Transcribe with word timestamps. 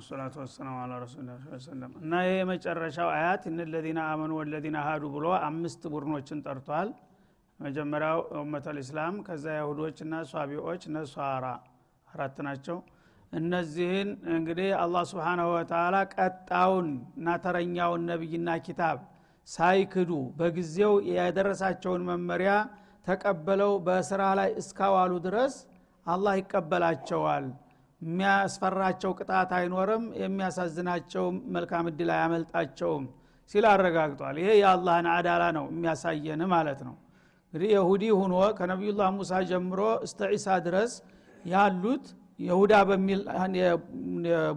ወሰላቱ 0.00 0.34
ወሰላሙ 0.42 0.74
አላ 0.82 0.92
ረሱላ 1.02 1.28
እና 2.00 2.12
ይህ 2.24 2.34
የመጨረሻው 2.36 3.08
አያት 3.14 3.42
እነ 3.50 3.66
ለዚነ 3.72 4.00
አመኑ 4.10 4.32
ወለዚነ 4.38 4.76
ሀዱ 4.86 5.04
ብሎ 5.14 5.26
አምስት 5.46 5.82
ቡድኖችን 5.92 6.38
ጠርቷል። 6.46 6.90
መጀመሪያው 7.60 8.18
ኡመት 8.40 8.66
ልእስላም 8.76 9.16
ከዛ 9.26 9.44
ያሁዶች 9.58 9.98
እና 10.04 10.22
ሷቢዎች 10.30 10.82
ነሷራ 10.94 11.46
አራት 12.08 12.36
ናቸው። 12.46 12.78
እነዚህን 13.32 14.08
እንግዲህ 14.34 14.70
አላህ 14.82 15.02
ስብሓናሁ 15.10 15.48
ወተላ 15.56 15.96
ቀጣውን 16.14 16.88
እና 17.18 17.36
ተረኛውን 17.44 18.04
ነቢይና 18.10 18.50
ኪታብ 18.66 18.98
ሳይክዱ 19.48 20.10
በጊዜው 20.38 20.94
የደረሳቸውን 21.10 22.02
መመሪያ 22.10 22.52
ተቀበለው 23.04 23.72
በስራ 23.86 24.22
ላይ 24.40 24.50
እስካዋሉ 24.62 25.12
ድረስ 25.26 25.54
አላህ 26.06 26.34
ይቀበላቸዋል 26.40 27.46
የሚያስፈራቸው 28.02 29.10
ቅጣት 29.18 29.50
አይኖርም 29.56 30.04
የሚያሳዝናቸው 30.22 31.24
መልካም 31.54 31.86
እድል 31.90 32.10
አያመልጣቸውም 32.14 33.04
ሲል 33.50 33.64
አረጋግጧል። 33.70 34.36
ይሄ 34.42 34.50
የአላህን 34.60 35.06
አዳላ 35.14 35.44
ነው 35.56 35.64
የሚያሳየን 35.72 36.42
ማለት 36.52 36.80
ነው። 36.88 36.94
እንግዲህ 37.52 37.70
የሁዲ 37.74 38.04
ሁኖ 38.18 38.34
ከነቢዩላህ 38.58 39.08
ሙሳ 39.14 39.40
ጀምሮ 39.48 39.80
እስተ 40.06 40.28
ዒሳ 40.34 40.48
ድረስ 40.66 40.92
ያሉት 41.44 42.04
የሁዳ 42.38 42.74
በሚል 42.88 43.20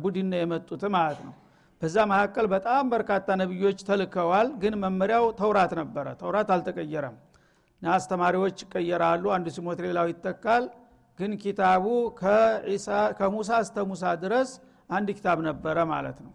ቡድን 0.04 0.30
የመጡት 0.40 0.84
ማለት 0.96 1.22
ነው። 1.28 1.34
በዛ 1.82 1.98
መካከል 2.12 2.46
በጣም 2.54 2.84
በርካታ 2.94 3.36
ነቢዮች 3.42 3.80
ተልከዋል 3.88 4.50
ግን 4.62 4.74
መመሪያው 4.84 5.26
ተውራት 5.40 5.72
ነበረ። 5.80 6.06
ተውራት 6.22 6.50
አልተቀየረም። 6.56 7.16
አስተማሪዎች 7.82 8.58
ይቀየራሉ 8.64 9.24
አንዱ 9.36 9.48
ሲሞት 9.56 9.80
ሌላው 9.86 10.06
ይተካል 10.12 10.64
ግን 11.20 11.32
ኪታቡ 11.44 11.86
ከሙሳ 13.20 13.50
እስተ 13.64 13.78
ሙሳ 13.90 14.04
ድረስ 14.24 14.50
አንድ 14.90 15.08
ኪታብ 15.18 15.38
ነበረ 15.48 15.78
ማለት 15.92 16.18
ነው። 16.26 16.32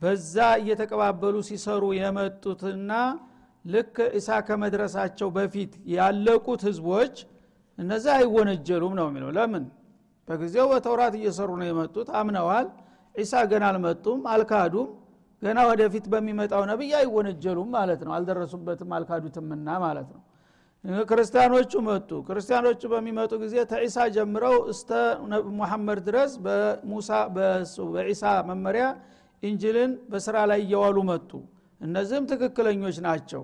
በዛ 0.00 0.34
እየተቀባበሉ 0.60 1.36
ሲሰሩ 1.48 1.82
የመጡትና 1.98 2.92
ልክ 3.64 3.96
ኢሳ 4.18 4.28
ከመድረሳቸው 4.48 5.28
በፊት 5.36 5.72
ያለቁት 5.94 6.60
ህዝቦች 6.68 7.14
እነዛ 7.78 8.06
አይወነጀሉም 8.18 8.92
ነው 8.98 9.06
የሚለው። 9.08 9.30
ለምን? 9.36 9.64
በጊዜው 10.28 10.66
በተውራት 10.72 11.14
እየሰሩ 11.18 11.50
ነው 11.60 11.66
የመጡት 11.68 12.08
አምነዋል። 12.20 12.68
ዒሳ 13.14 13.34
ገና 13.50 13.64
አልመጡም 13.70 14.20
አልካዱም። 14.32 14.88
ገና 15.42 15.58
ወደፊት 15.70 16.04
በሚመጣው 16.12 16.62
ነቢይ 16.70 16.92
አይወነጀሉም 17.00 17.68
ማለት 17.76 18.00
ነው። 18.06 18.12
አልደረሱበትም 18.16 18.90
አልካዱትምና 18.98 19.68
ማለት 19.84 20.08
ነው 20.14 20.22
ክርስቲያኖቹ 21.08 21.72
መጡ። 21.86 22.10
ክርስቲያኖቹ 22.26 22.80
በሚመጡ 22.92 23.32
ጊዜ 23.42 23.54
ተዒሳ 23.70 23.96
ጀምረው 24.16 24.56
እስተ 24.72 24.90
ሙሐመድ 25.56 25.98
ድረስ 26.08 26.32
በሙሳ 26.44 27.10
በዒሳ 27.94 28.22
መመሪያ 28.50 28.84
ኢንጅልን 29.42 29.92
በስራ 30.12 30.36
ላይ 30.50 30.60
እየዋሉ 30.64 30.98
መጡ። 31.10 31.30
እነዚህም 31.80 32.24
ትክክለኞች 32.30 32.96
ናቸው። 33.06 33.42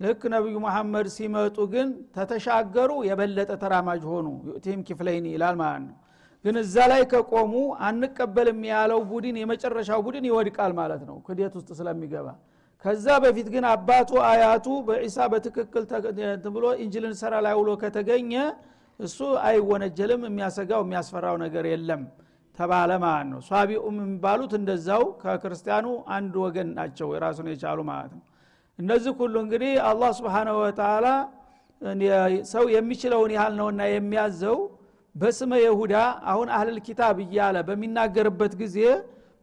ልክ 0.00 0.22
ነቢዩ 0.32 0.56
መሐመድ 0.64 1.06
ሲመጡ 1.16 1.56
ግን 1.72 1.88
ተተሻገሩ 2.14 2.90
የበለጠ 3.08 3.50
ተራማጅ 3.62 4.02
ሆኑ። 4.10 4.26
ዩእቲህም 4.48 4.80
ኪፍለይን 4.88 5.26
ይላል 5.32 5.56
ማለት 5.60 5.84
ነው። 5.88 5.96
ግን 6.44 6.56
እዛ 6.62 6.76
ላይ 6.92 7.02
ከቆሙ 7.12 7.52
አንቀበልም 7.88 8.58
ያለው 8.70 9.00
ቡድን 9.10 9.36
የመጨረሻው 9.40 10.00
ቡድን 10.06 10.24
ይወድቃል 10.30 10.72
ማለት 10.80 11.02
ነው። 11.08 11.16
ክደት 11.26 11.54
ውስጥ 11.58 11.70
ስለሚገባ 11.78 12.26
ከዛ 12.84 13.06
በፊት 13.24 13.48
ግን 13.52 13.64
አባቱ 13.70 14.10
አያቱ 14.30 14.66
በዒሳ 14.88 15.18
በትክክል 15.32 15.84
ብሎ 16.56 16.64
ኢንጅልን 16.82 17.14
ሰራ 17.20 17.34
ላይ 17.46 17.54
ውሎ 17.60 17.70
ከተገኘ 17.82 18.32
እሱ 19.00 19.18
አይወነጀልም 19.46 20.22
የሚያሰጋው 20.28 20.82
የሚያስፈራው 20.84 21.36
ነገር 21.44 21.64
የለም 21.70 22.02
ተባለ 22.58 22.90
ማለት 23.04 23.28
ነው። 23.30 23.40
ሷቢኡም 23.48 23.96
የሚባሉት 24.02 24.52
እንደዛው 24.58 25.02
ከክርስቲያኑ 25.22 25.86
አንድ 26.16 26.34
ወገን 26.44 26.68
ናቸው 26.78 27.08
የራሱን 27.14 27.48
የቻሉ 27.52 27.78
ማለት 27.90 28.12
ነው። 28.16 28.22
እነዚህ 28.78 29.12
ሁሉ 29.20 29.34
እንግዲህ 29.44 29.72
አላህ 29.88 30.10
ስብሓንሁ 30.20 30.54
ወተላ 30.62 31.06
ሰው 32.52 32.64
የሚችለውን 32.74 33.32
ያህል 33.36 33.54
ነውና 33.60 33.82
የሚያዘው 33.90 34.58
በስመ 35.14 35.52
ይሁዳ 35.64 35.96
አሁን 36.30 36.48
አህልል 36.54 36.78
ኪታብ 36.86 37.16
እያለ 37.24 37.56
በሚናገርበት 37.68 38.52
ጊዜ 38.62 38.78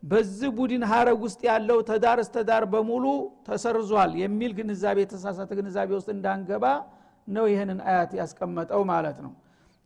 በዚህ 0.04 0.50
ቡድን 0.58 0.84
ሀረግ 0.92 1.20
ውስጥ 1.26 1.42
ያለው 1.50 1.80
ተዳር 1.90 2.20
እስተዳር 2.24 2.64
በሙሉ 2.72 3.06
ተሰርዟል 3.48 4.12
የሚል 4.22 4.52
ግንዛቤ 4.60 4.98
የተሳሳተ 5.04 5.52
ግንዛቤ 5.60 5.90
ውስጥ 5.98 6.10
እንዳንገባ 6.16 6.66
ነው 7.28 7.46
ይህንን 7.52 7.80
አያት 7.90 8.12
ያስቀመጠው 8.20 8.82
ማለት 8.92 9.18
ነው። 9.26 9.32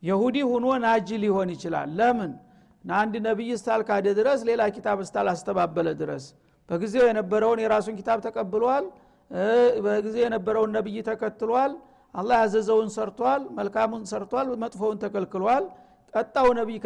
የሁዲ 0.03 0.37
ሁኖ 0.49 0.65
ናጂ 0.83 1.09
ሊሆን 1.23 1.49
ይችላል። 1.55 1.89
ለምን? 1.99 2.31
አንድ 2.95 3.13
ነቢይ 3.27 3.51
እስታልካደ 3.55 4.07
ድረስ 4.19 4.39
ሌላ 4.49 4.61
ኪታብ 4.75 4.97
እስታላስተባበለ 5.05 5.87
ድረስ። 6.01 6.25
በጊዜው 6.69 7.05
የነበረውን 7.09 7.59
የራሱን 7.63 7.95
ኪታብ 7.99 8.19
ተቀብሏል። 8.25 8.85
በጊዜ 9.85 10.15
የነበረውን 10.25 10.71
ነቢይ 10.77 10.97
ተከትሏል። 11.07 11.71
አላህ 12.13 12.35
ያዘዘውን 12.43 12.89
ሰርቷል 12.95 13.41
መልካሙን 13.57 14.03
ሰርቷል 14.11 14.47
መጥፎውን 14.63 14.97
ተከልክሏል 15.03 15.63
ቀጣው 16.15 16.47
ነቢይ 16.57 16.77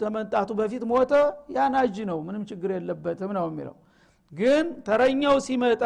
ከመምጣቱ 0.00 0.50
በፊት 0.58 0.82
ሞተ 0.90 1.12
ያናጅ 1.56 1.96
ነው 2.10 2.18
ምንም 2.26 2.42
ችግር 2.50 2.70
የለበትም 2.76 3.30
ነው 3.38 3.46
የሚለው። 3.50 3.76
ግን 4.32 4.66
ተረኛው 4.86 5.36
ሲመጣ 5.46 5.82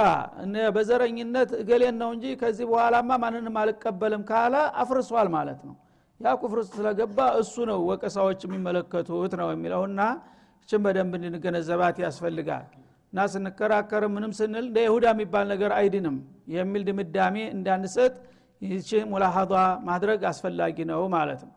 በዘረኝነት 0.76 1.50
እገሌን 1.60 1.96
ነው 2.02 2.10
እንጂ 2.14 2.24
ከዚህ 2.40 2.66
በኋላማ 2.70 3.10
ማንንም 3.22 3.56
አልቀበልም 3.62 4.22
ካለ 4.30 4.54
አፍርሷል 4.82 5.28
ማለት 5.36 5.60
ነው። 5.68 5.74
ያ 6.20 6.34
ኩፍር 6.40 6.58
ስለገባ 6.70 7.18
እሱ 7.40 7.54
ነው 7.70 7.78
ወቀሳዎች 7.90 8.40
የሚመለከቱት 8.46 9.32
ነው 9.40 9.48
የሚለውና 9.54 10.00
እችን 10.62 10.82
በደንብ 10.84 11.14
እንድንገነዘባት 11.18 11.96
ያስፈልጋል። 12.04 12.66
እና 13.12 13.24
ስንከራከር 13.32 14.04
ምንም 14.12 14.32
ስንል 14.38 14.66
እንደ 14.66 14.78
ይሁዳ 14.86 15.06
የሚባል 15.14 15.46
ነገር 15.52 15.72
አይድንም 15.78 16.16
የሚል 16.54 16.82
ድምዳሜ 16.88 17.36
እንዳንሰጥ 17.56 18.12
ይህች 18.62 18.90
ሙላሀዷ 19.10 19.52
ማድረግ 19.88 20.20
አስፈላጊ 20.30 20.76
ነው 20.92 21.02
ማለት 21.16 21.40
ነው 21.46 21.52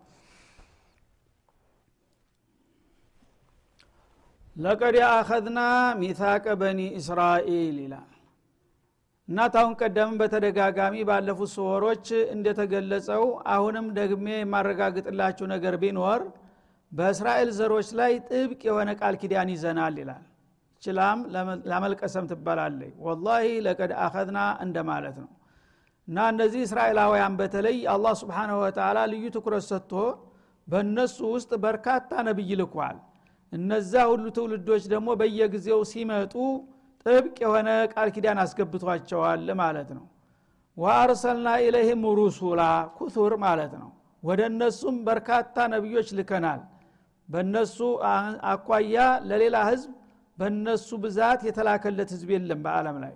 ለቀድ 4.56 4.96
አኸዝና 5.10 5.60
ሚታቀ 6.00 6.46
በኒ 6.60 6.82
እስራኤል 7.00 7.78
ይላል። 7.84 8.10
እና 9.28 9.48
ታሁን 9.54 9.74
ቀደምም 9.82 10.18
በተደጋጋሚ 10.22 10.96
ባለፉት 11.10 11.50
ሰወሮች 11.56 12.06
እንደተገለጸው 12.36 13.24
አሁንም 13.54 13.88
ደግሜ 13.98 14.26
የማረጋግጥላችሁ 14.36 15.46
ነገር 15.54 15.76
ቢኖር 15.84 16.22
በእስራኤል 16.92 17.50
ዘሮች 17.58 17.90
ላይ 18.00 18.14
ጥብቅ 18.30 18.62
የሆነ 18.68 18.90
ቃል 19.00 19.16
ኪዳን 19.22 19.50
ይዘናል 19.54 19.96
ይላል። 20.02 20.24
ችላም 20.84 21.20
ላመልቀሰም 21.70 22.30
ትባላለይ 22.32 22.92
ወላሂ 23.06 23.46
ለቀድ 23.68 23.92
አኸዝና 24.06 24.40
እንደማለት 24.66 25.18
ነው። 25.24 25.30
እና 26.08 26.28
እነዚህ 26.34 26.62
እስራኤላውያን 26.66 27.36
በተለይ 27.40 27.78
አላህ 27.94 28.14
ስብሓንሁ 28.22 28.58
ወተላ 28.64 28.98
ልዩ 29.12 29.26
ትኩረት 29.36 29.66
ሰጥቶ 29.70 29.94
በእነሱ 30.68 31.18
ውስጥ 31.34 31.52
በርካታ 31.64 32.12
ነቢይ 32.28 32.52
ልኳል 32.62 32.98
እነዛ 33.56 33.94
ሁሉ 34.12 34.26
ትውልዶች 34.36 34.84
ደግሞ 34.94 35.10
በየጊዜው 35.20 35.82
ሲመጡ 35.92 36.34
ጥብቅ 37.06 37.36
የሆነ 37.44 37.70
ቃል 37.94 38.10
ኪዳን 38.16 38.40
አስገብቷቸዋል 38.44 39.44
ማለት 39.60 39.90
ነው። 39.98 40.06
ወአርሰልና 40.78 41.50
ኢለይህም 41.64 42.02
ሩሱላ 42.20 42.62
ኩቱር 42.98 43.34
ማለት 43.44 43.74
ነው። 43.82 43.90
ወደ 44.24 44.42
እነሱም 44.52 44.96
በርካታ 45.08 45.66
ነቢዮች 45.74 46.08
ልከናል። 46.18 46.62
በእነሱ 47.30 47.78
አኳያ 48.52 48.98
ለሌላ 49.30 49.58
ህዝብ 49.70 49.92
በእነሱ 50.38 50.90
ብዛት 51.04 51.42
የተላከለት 51.48 52.10
ህዝብ 52.16 52.30
የለም 52.36 52.60
በአለም 52.66 52.98
ላይ። 53.04 53.14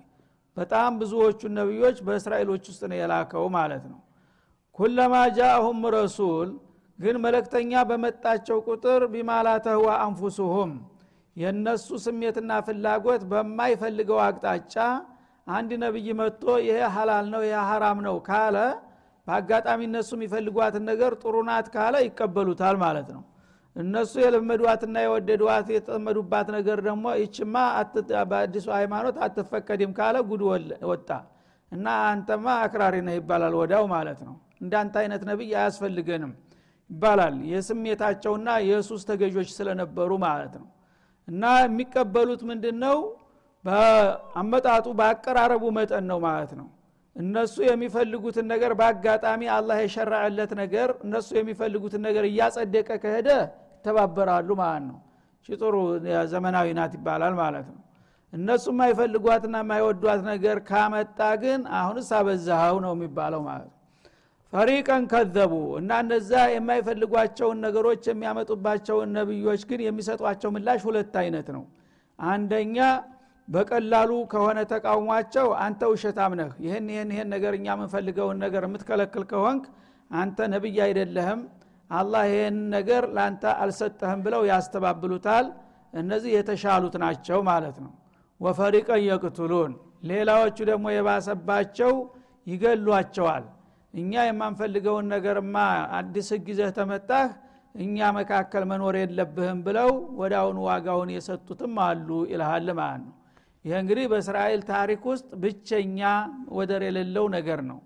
በጣም 0.58 0.92
ብዙዎቹ 1.02 1.42
ነቢዮች 1.58 1.98
በእስራኤሎች 2.06 2.64
ውስጥ 2.72 2.82
ነው 2.92 2.98
የላከው 3.00 3.46
ማለት 3.58 3.84
ነው። 3.92 4.00
ኩለማ 4.76 5.16
ጃአሁም 5.38 5.80
ረሱል 5.96 6.50
ግን 7.00 7.16
መለክተኛ 7.24 7.72
በመጣቸው 7.90 8.58
ቁጥር 8.68 9.02
ቢማላ 9.14 9.50
ተህዋ 9.66 9.88
አንፉሱሁም 10.06 10.72
የእነሱ 11.36 11.88
ስሜትና 12.06 12.52
ፍላጎት 12.68 13.22
በማይፈልገው 13.32 14.20
አቅጣጫ 14.26 14.76
አንድ 15.48 15.72
ነቢይ 15.84 16.08
መጥቶ 16.20 16.46
ይሄ 16.66 16.80
ሀላል 16.96 17.28
ነው 17.34 17.42
ይሄ 17.46 17.60
ሀራም 17.70 18.00
ነው 18.08 18.16
ካለ 18.28 18.58
በአጋጣሚ 19.28 19.80
እነሱ 19.88 20.10
የሚፈልጓትን 20.18 20.84
ነገር 20.92 21.12
ጥሩ 21.22 21.36
ናት 21.50 21.68
ካለ 21.74 21.96
ይቀበሉታል 22.06 22.76
ማለት 22.84 23.10
ነው። 23.16 23.24
እነሱ 23.76 24.14
የለመዷትና 24.24 24.96
የወደዷት 25.04 25.68
የተጠመዱባት 25.74 26.48
ነገር 26.56 26.78
ደግሞ 26.88 27.06
ይችማ 27.22 27.56
በአዲሱ 28.32 28.68
ሃይማኖት 28.78 29.18
አትፈቀድም 29.26 29.92
ካለ 30.00 30.18
ጉድ 30.30 30.44
ወጣ። 30.92 31.10
እና 31.72 31.88
አንተማ 32.10 32.46
አክራሪ 32.64 32.96
ነህ 33.08 33.16
ይባላል 33.20 33.56
ወዳው 33.60 33.84
ማለት 33.94 34.22
ነው። 34.28 34.36
እንዳንተ 34.62 34.96
አይነት 35.02 35.22
ነቢይ 35.30 35.52
አያስፈልገንም 35.60 36.32
ይባላል። 36.90 37.36
የስሜታቸውና 37.52 38.50
የሱስ 38.70 39.02
ተገዦች 39.10 39.50
ስለነበሩ 39.58 40.12
ማለት 40.26 40.54
ነው። 40.62 40.68
እና 41.28 41.44
የሚቀበሉት 41.64 42.42
ምንድን 42.50 42.78
ነው 42.86 42.98
በአመጣጡ 43.66 44.86
በአቀራረቡ 45.00 45.64
መጠን 45.78 46.06
ነው 46.12 46.20
ማለት 46.26 46.52
ነው። 46.60 46.68
እነሱ 47.16 47.56
የሚፈልጉትን 47.68 48.46
ነገር 48.52 48.72
በአጋጣሚ 48.80 49.42
አላህ 49.56 49.78
የሸራዕለት 49.84 50.52
ነገር 50.62 50.90
እነሱ 51.06 51.30
የሚፈልጉትን 51.40 52.02
ነገር 52.08 52.24
እያጸደቀ 52.30 52.90
ከሄደ 53.04 53.30
ይተባበራሉ 53.76 54.50
ማለት 54.62 54.84
ነው። 54.90 54.98
ሽጥሩ 55.50 55.76
ዘመናዊ 56.34 56.68
ናት 56.78 56.94
ይባላል 56.98 57.36
ማለት 57.42 57.68
ነው። 57.74 57.82
እነሱ 58.34 58.66
የማይፈልጓትና 58.74 59.56
የማይወዷት 59.64 60.22
ነገር 60.32 60.58
ካመጣ 60.68 61.20
ግን 61.44 61.62
አሁንስ 61.78 62.10
አበዛኸው 62.18 62.78
ነው 62.86 62.92
የሚባለው 62.96 63.42
ማለት 63.48 63.70
ነው 63.70 63.78
ፈሪቀን 64.54 65.04
ከዘቡ 65.12 65.52
እና 65.80 65.92
እነዛ 66.04 66.32
የማይፈልጓቸውን 66.54 67.58
ነገሮች 67.66 68.04
የሚያመጡባቸውን 68.10 69.10
ነቢዮች 69.18 69.62
ግን 69.70 69.82
የሚሰጧቸው 69.86 70.50
ምላሽ 70.56 70.82
ሁለት 70.88 71.16
አይነት 71.22 71.50
ነው። 71.56 71.64
አንደኛ 72.20 72.78
በቀላሉ 73.48 74.12
ከሆነ 74.32 74.60
ተቃውሟቸው 74.72 75.48
አንተ 75.66 75.82
ውሸታም 75.92 76.34
ነህ 76.40 76.50
ይህን 76.66 76.88
ይህን 76.94 77.12
ይህን 77.14 77.30
ነገር 77.36 77.54
እኛ 77.60 77.68
የምንፈልገውን 77.74 78.38
ነገር 78.46 78.64
የምትከለክል 78.68 79.24
ከሆንክ 79.32 79.64
አንተ 80.12 80.48
ነቢይ 80.54 80.78
አይደለህም 80.86 81.42
አላህ 81.90 82.24
ይህን 82.32 82.58
ነገር 82.76 83.04
ለአንተ 83.16 83.44
አልሰጠህም 83.62 84.20
ብለው 84.26 84.42
ያስተባብሉታል። 84.52 85.46
እነዚህ 85.94 86.32
የተሻሉት 86.36 86.96
ናቸው 87.04 87.40
ማለት 87.50 87.78
ነው። 87.86 87.94
ወፈሪቀን 88.42 89.02
የቅትሉን 89.08 89.72
ሌላዎቹ 90.12 90.58
ደግሞ 90.70 90.86
የባሰባቸው 90.96 91.94
ይገሏቸዋል 92.48 93.46
እኛ 93.94 94.14
የማንፈልገውን 94.26 95.08
ነገርማ 95.14 95.56
አዲስ 95.98 96.28
ህግ 96.34 96.48
ይዘህ 96.52 96.70
ተመጣህ 96.78 97.30
እኛ 97.76 97.98
መካከል 98.18 98.64
መኖር 98.72 98.96
የለብህም 99.00 99.60
ብለው 99.66 99.90
አሁኑ 100.40 100.58
ዋጋውን 100.68 101.10
የሰጡትም 101.16 101.76
አሉ 101.86 102.10
ይልሃል 102.32 102.68
ማለት 102.80 103.02
ነው። 103.04 103.16
ይህ 103.66 103.76
እንግዲህ 103.82 104.06
በእስራኤል 104.12 104.62
ታሪክ 104.70 105.02
ውስጥ 105.12 105.30
ብቸኛ 105.42 106.00
ወደር 106.58 106.84
የሌለው 106.88 107.26
ነገር 107.36 107.62
ነው። 107.70 107.80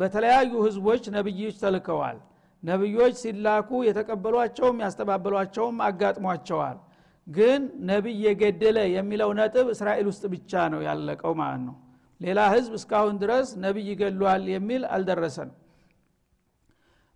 በተለያዩ 0.00 0.52
ህዝቦች 0.66 1.04
ነብዮች 1.16 1.56
ተልከዋል። 1.62 2.18
ነብዮች 2.62 3.14
ሲላኩ 3.22 3.70
የተቀበሏቸውም 3.86 4.78
ያስተባበሏቸውም 4.84 5.78
አጋጥሟቸዋል። 5.86 6.78
ግን 7.26 7.60
ነቢይ 7.88 8.18
የገደለ 8.26 8.78
የሚለው 8.94 9.30
ነጥብ 9.38 9.66
እስራኤል 9.74 10.06
ውስጥ 10.10 10.24
ብቻ 10.34 10.52
ነው 10.72 10.80
ያለቀው 10.88 11.32
ማለት 11.40 11.62
ነው 11.68 11.76
ሌላ 12.24 12.40
ህዝብ 12.52 12.72
እስካሁን 12.78 13.16
ድረስ 13.22 13.48
ነቢይ 13.64 13.88
ይገሏል 13.92 14.44
የሚል 14.52 14.82
አልደረሰንም። 14.94 15.56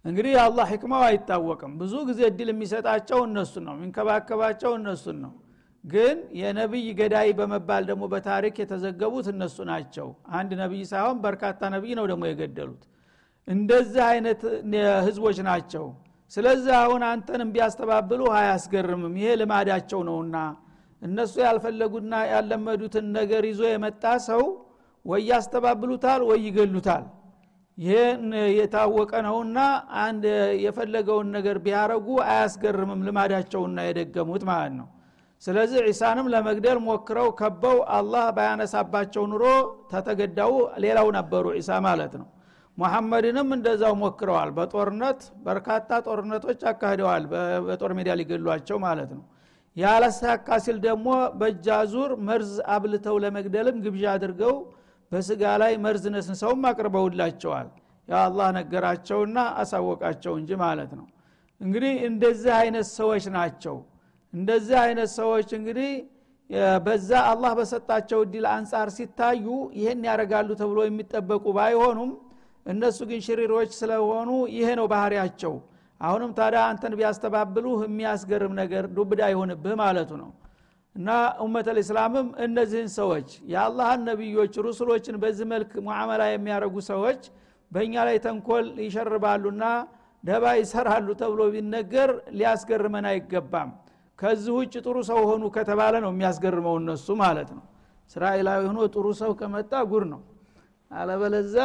እንግዲህ 0.05 0.33
የአላህ 0.35 0.67
ህክማው 0.73 1.03
አይታወቅም። 1.07 1.73
ብዙ 1.81 1.95
ጊዜ 2.09 2.21
እድል 2.29 2.49
የሚሰጣቸው 2.53 3.21
እነሱን 3.27 3.65
ነው 3.69 3.75
የሚንከባከባቸው 3.77 4.73
እነሱን 4.79 5.17
ነው። 5.25 5.33
ግን 5.85 6.17
የነቢይ 6.39 6.87
ገዳይ 6.99 7.29
በመባል 7.39 7.83
ደግሞ 7.91 8.05
በታሪክ 8.13 8.55
የተዘገቡት 8.63 9.27
እነሱ 9.33 9.57
ናቸው። 9.71 10.09
አንድ 10.39 10.51
ነቢይ 10.63 10.83
ሳይሆን 10.91 11.19
በርካታ 11.25 11.61
ነቢይ 11.75 11.95
ነው 11.99 12.07
ደግሞ 12.11 12.25
የገደሉት። 12.31 12.83
እንደዚህ 13.49 14.03
አይነት 14.11 14.41
ህዝቦች 15.07 15.39
ናቸው። 15.49 15.85
ስለዚህ 16.33 16.73
አሁን 16.81 17.03
አንተን 17.11 17.43
ቢያስተባብሉ 17.53 18.23
አያስገርምም። 18.39 19.15
ይሄ 19.21 19.29
ልማዳቸው 19.41 20.01
ነውና 20.09 20.37
እነሱ 21.03 21.35
ያልፈለጉና 21.45 22.15
ያለመዱትን 22.33 23.07
ነገር 23.17 23.43
ይዞ 23.51 23.63
የመጣ 23.69 24.05
ሰው 24.29 24.43
ወይ 25.05 25.23
ያስተባብሉታል 25.31 26.21
ወይ 26.29 26.41
ይገሉታል። 26.47 27.05
ይህን 27.79 28.23
የታወቀ 28.59 29.13
ነውና 29.27 29.59
አንድ 30.03 30.25
የፈለገውን 30.65 31.29
ነገር 31.37 31.57
ቢያረጉ 31.67 32.07
አያስገርምም 32.27 33.05
ልማዳቸውና 33.07 33.79
የደገሙት 33.89 34.45
ማለት 34.51 34.73
ነው። 34.79 34.89
ስለዚህ 35.43 35.81
ዒሳንም 35.89 36.27
ለመግደል 36.33 36.79
ሞክረው 36.87 37.29
ከበው 37.41 37.79
አላህ 37.97 38.25
ባያነሳባቸው 38.37 39.25
ኑሮ 39.33 39.45
ተተገዳው 39.93 40.53
ሌላው 40.85 41.09
ነበሩ 41.19 41.45
ዒሳ 41.59 41.71
ማለት 41.87 42.15
ነው። 42.21 42.27
ሙሐመድንም 42.79 43.49
እንደዛው 43.57 43.95
ሞክረዋል። 44.03 44.51
በጦርነት 44.57 45.21
በርካታ 45.47 45.91
ጦርነቶች 46.07 46.61
አካሂደዋል 46.71 47.25
በጦር 47.67 47.93
ሜዳ 47.99 48.11
ሊገሏቸው 48.21 48.79
ማለት 48.85 49.11
ነው። 49.17 49.25
ያለሳካ 49.77 50.49
ሲል 50.65 50.79
ደግሞ 50.85 51.09
በእጃዙር 51.41 52.11
መርዝ 52.29 52.53
አብልተው 52.75 53.17
ለመግደልም 53.25 53.77
ግብዣ 53.85 54.05
አድርገው 54.15 54.55
በስጋ 55.13 55.43
ላይ 55.63 55.73
መርዝ 55.85 56.05
ነስንሰውም 56.15 56.65
አቅርበውላቸዋል። 56.71 57.69
ያ 58.09 58.17
አላህ 58.27 58.49
ነገራቸውና 58.59 59.39
አሳወቃቸው 59.61 60.35
እንጂ 60.41 60.51
ማለት 60.63 60.93
ነው። 60.99 61.07
እንግዲህ 61.61 61.95
እንደዚህ 62.09 62.53
አይነት 62.61 62.87
ሰዎች 62.99 63.25
ናቸው። 63.37 63.77
እንደዚህ 64.33 64.77
አይነት 64.85 65.11
ሰዎች 65.19 65.49
እንግዲህ 65.59 65.91
በዛ 66.85 67.11
አላህ 67.31 67.53
በሰጣቸው 67.59 68.19
እድል 68.25 68.47
አንጻር 68.53 68.89
ሲታዩ 68.97 69.47
ይህን 69.79 70.05
ያደርጋሉ 70.09 70.49
ተብሎ 70.61 70.79
የሚጠበቁ 70.87 71.45
ባይሆኑም 71.59 72.13
እነሱ 72.67 72.99
ግን 73.11 73.21
ሽሪሮች 73.27 73.71
ስለሆኑ 73.81 74.31
ይሄ 74.55 74.69
ነው 74.81 74.87
ባህሪያቸው። 74.93 75.55
አሁንም 76.01 76.31
ታዲያ 76.39 76.61
አንተን 76.71 76.93
ቢያስተባብሉህ 76.99 77.79
የሚያስገርም 77.87 78.53
ነገር 78.61 78.85
ዱብዳ 78.97 79.21
አይሆንብህ 79.29 79.75
ማለቱ 79.83 80.11
ነው 80.23 80.31
እና 80.97 81.09
ኡመት 81.43 81.67
ልእስላምም 81.77 82.29
እነዚህን 82.45 82.89
ሰዎች 82.97 83.29
የአላህን 83.53 84.01
ነቢዮች 84.09 84.55
ሩሱሎችን 84.67 85.17
በዚህ 85.23 85.47
መልክ 85.53 85.73
ሙዓመላ 85.87 86.23
የሚያደርጉ 86.31 86.77
ሰዎች 86.89 87.21
በእኛ 87.73 87.95
ላይ 88.09 88.17
ተንኮል 88.25 88.67
ይሸርባሉና 88.85 89.65
ደባ 90.25 90.45
ይሰራሉ 90.61 91.09
ተብሎ 91.21 91.41
ቢነገር 91.53 92.11
ሊያስገርመን 92.39 93.07
አይገባም። 93.11 93.71
ከዚህ 94.19 94.53
ውጭ 94.57 94.75
ጥሩ 94.85 94.97
ሰው 95.09 95.21
ሆኑ 95.29 95.43
ከተባለ 95.57 95.95
ነው 96.05 96.11
የሚያስገርመው 96.15 96.75
እነሱ 96.81 97.07
ማለት 97.23 97.51
ነው። 97.57 97.65
እስራኤላዊ 98.11 98.61
ሆኖ 98.69 98.81
ጥሩ 98.95 99.07
ሰው 99.21 99.31
ከመጣ 99.41 99.73
ጉር 99.91 100.05
ነው። 100.13 100.21
አለበለዛ 100.91 101.57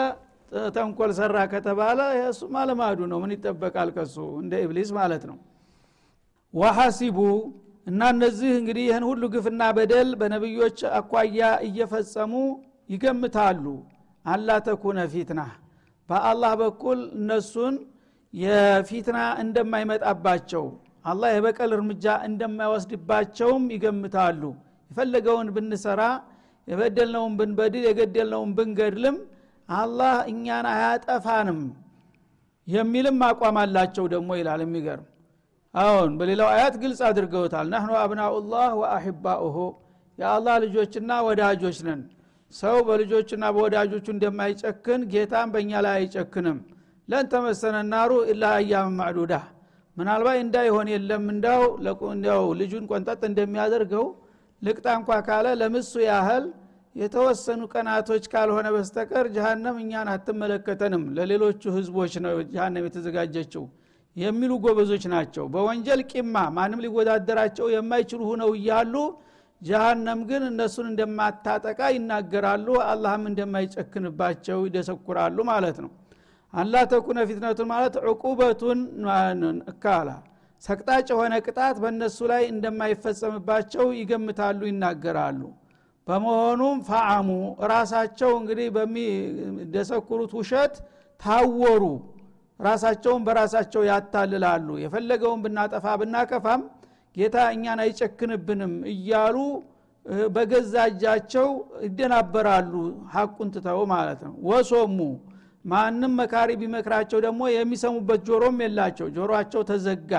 ተንኮል 0.76 1.12
ሰራ 1.20 1.38
ከተባለ 1.54 2.00
እሱ 2.26 2.42
ማለማዱ 2.56 3.00
ነው። 3.12 3.18
ምን 3.24 3.32
ይጠበቃል 3.36 3.90
ከሱ? 3.96 4.16
እንደ 4.42 4.54
ኢብሊስ 4.66 4.90
ማለት 5.00 5.24
ነው። 5.30 5.38
ወሐሲቡ 6.54 7.18
እና 7.88 8.02
እነዚህ 8.14 8.52
እንግዲህ 8.60 8.84
ይህን 8.88 9.06
ሁሉ 9.08 9.24
ግፍና 9.34 9.64
በደል 9.78 10.10
በነቢዮች 10.20 10.80
አኳያ 11.00 11.40
እየፈጸሙ 11.68 12.34
ይገምታሉ። 12.90 13.66
አላ 14.26 14.50
ተኩነ 14.68 15.00
ፊትና 15.14 15.42
በአላህ 16.10 16.54
በኩል 16.62 17.00
እነሱን 17.18 17.76
የፊትና 18.34 19.20
እንደማይመጣባቸው 19.44 20.66
አላህ 21.06 21.30
የበቀል 21.34 21.72
እርምጃ 21.78 22.06
እንደማይወስድባቸውም 22.28 23.64
ይገምታሉ። 23.76 24.42
የፈለገውን 24.92 25.48
ብንሰራ 25.56 26.02
የበደልነውን 26.68 27.34
ብንበድል 27.40 27.86
የገደልነውን 27.88 28.52
ብንገድልም 28.58 29.18
አላህ 29.70 30.16
እኛን 30.32 30.66
አያጠፋንም 30.72 31.60
የሚልም 32.68 33.18
አቋም 33.28 33.58
አላቸው 33.62 34.06
ደግሞ 34.14 34.32
ይላል። 34.40 34.62
የሚገርም 34.66 35.08
አሁን 35.74 36.12
በሌላው 36.18 36.50
አያት 36.52 36.76
ግልጽ 36.82 37.00
አድርገውታል። 37.08 37.68
ናህኑ 37.74 37.92
አብናኡላህ 38.02 38.68
ወአሕባኡሁ። 38.82 39.58
የአላህ 40.18 40.56
ልጆችና 40.64 41.12
ወዳጆች 41.28 41.78
ነን። 41.88 42.02
ሰው 42.54 42.76
በልጆችና 42.88 43.44
በወዳጆቹ 43.56 44.06
እንደማይጨክን 44.14 45.02
ጌታም 45.14 45.52
በእኛ 45.54 45.72
ላይ 45.86 45.96
አይጨክንም። 46.00 46.58
ለን 47.08 47.26
ተመሰነ 47.32 47.78
ናሩ 47.94 48.12
ኢላ 48.32 48.44
አያም 48.58 48.92
ማዕዱዳ። 49.00 49.34
ምናልባት 49.98 50.38
እንዳይሆን 50.44 50.88
የለም 50.94 51.26
እንዳው 51.34 51.64
እንዳው 52.14 52.44
ልጁን 52.60 52.86
ቆንጠጥ 52.92 53.22
እንደሚያደርገው 53.30 54.06
ልቅጣ 54.62 54.88
እንኳ 55.00 55.18
ካለ 55.28 55.48
ለምሱ 55.62 55.94
ያህል 56.08 56.46
የተወሰኑ 56.96 57.62
ቀናቶች 57.74 58.24
ካልሆነ 58.34 58.68
በስተቀር 58.76 59.26
ጀሃነም 59.36 59.78
እኛን 59.84 60.10
አትመለከተንም። 60.14 61.04
ለሌሎቹ 61.18 61.64
ህዝቦች 61.78 62.14
ነው 62.26 62.36
ጀሃነም 62.54 62.86
የተዘጋጀችው 62.88 63.64
የሚሉ 64.16 64.52
ጎበዞች 64.64 65.04
ናቸው። 65.14 65.46
በወንጀል 65.54 66.02
ቂማ 66.12 66.36
ማንም 66.58 66.82
ሊወዳደራቸው 66.86 67.68
የማይችሉ 67.74 68.22
ሁነው 68.32 68.52
እያሉ 68.58 68.96
ጀሃነም 69.62 70.20
ግን 70.30 70.44
እነሱን 70.50 70.88
እንደማታጠቃ 70.90 71.80
ይናገራሉ 71.96 72.68
አላህም 72.86 73.24
እንደማይጨክንባቸው 73.30 74.60
ይደሰኩራሉ 74.68 75.38
ማለት 75.52 75.78
ነው። 75.84 75.92
አላ 76.54 76.84
ተኩነ 76.92 77.20
ፊትነቱን 77.30 77.68
ማለት 77.72 77.96
ዕቁበቱን 78.10 78.80
እካላ 79.72 80.10
ሰቅጣጭ 80.64 81.08
የሆነ 81.14 81.34
ቅጣት 81.46 81.76
በእነሱ 81.84 82.18
ላይ 82.32 82.44
እንደማይፈጸምባቸው 82.54 83.86
ይገምታሉ 84.00 84.60
ይናገራሉ። 84.70 85.42
በመሆኑም 86.08 86.78
ፈአሙ 86.88 87.30
ራሳቸው 87.72 88.32
እንግዲህ 88.40 88.68
በሚደሰኩሩት 88.76 90.32
ውሸት 90.40 90.76
ታወሩ 91.22 91.84
ራሳቸውን 92.63 93.23
በራሳቸው 93.27 93.83
ያታልላሉ 93.91 94.69
የፈለገውን 94.85 95.41
ብናጠፋ 95.45 95.87
ብናከፋም 96.01 96.63
ጌታ 97.17 97.37
እኛን 97.55 97.81
አይጨክንብንም 97.85 98.75
እያሉ 98.95 99.37
በገዛ 100.35 100.75
እጃቸው 100.91 101.49
ይደናበራሉ 101.87 102.73
ሀቁን 103.15 103.49
ትተው 103.55 103.81
ማለት 103.95 104.21
ነው 104.27 104.35
ወሶሙ 104.51 104.99
ማንም 105.65 106.13
መካሪ 106.21 106.51
ቢመክራቸው 106.61 107.19
ደግሞ 107.27 107.41
የሚሰሙበት 107.55 108.21
ጆሮም 108.29 108.59
የላቸው 108.65 109.09
ጆሮቸው 109.17 109.63
ተዘጋ 109.71 110.13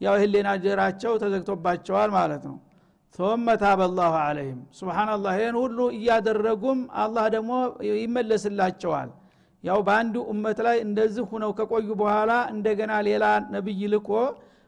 ያው 0.00 0.14
ህሌና 0.22 0.48
ጀራቸው 0.64 1.12
ተዘግቶባቸዋል 1.24 2.12
ማለት 2.20 2.44
ነው 2.50 2.56
ثم 3.18 3.46
تاب 3.64 3.80
الله 3.88 4.14
عليهم 4.26 4.58
ስብሓናላህ 4.80 5.32
ይህን 5.40 5.56
ሁሉ 5.62 5.78
እያደረጉም 5.98 6.80
አላህ 7.02 7.24
ደግሞ 7.34 7.52
ይመለስላቸዋል 8.02 9.08
ያው 9.63 9.79
በአንድ 9.87 10.15
ኡመት 10.27 10.59
ላይ 10.67 10.77
እንደዚህ 10.85 11.23
ሁነው 11.31 11.51
ከቆዩ 11.57 11.89
በኋላ 11.99 12.31
እንደገና 12.53 12.93
ሌላ 13.07 13.25
ነብይ 13.53 13.81
ልኮ 13.93 14.09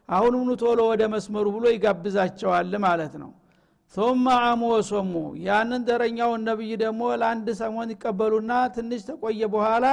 አሁንም 0.09 0.41
ኑ 0.47 0.53
ቶሎ 0.61 0.79
ወደ 0.91 1.03
መስመሩ 1.13 1.45
ብሎ 1.55 1.65
ይጋብዛቸዋል 1.73 2.73
ማለት 2.85 3.13
ነው። 3.21 3.31
ثم 3.95 4.25
አሙ 4.39 4.61
ወሶሙ። 4.73 5.13
ያንን 5.45 5.81
ደረኛውን 5.89 6.41
ነብይ 6.49 6.71
ደግሞ 6.83 7.01
ለአንድ 7.21 7.47
ሰሞን 7.59 7.89
ይቀበሉና 7.93 8.51
ትንሽ 8.75 9.01
ተቆየ 9.09 9.41
በኋላ 9.55 9.85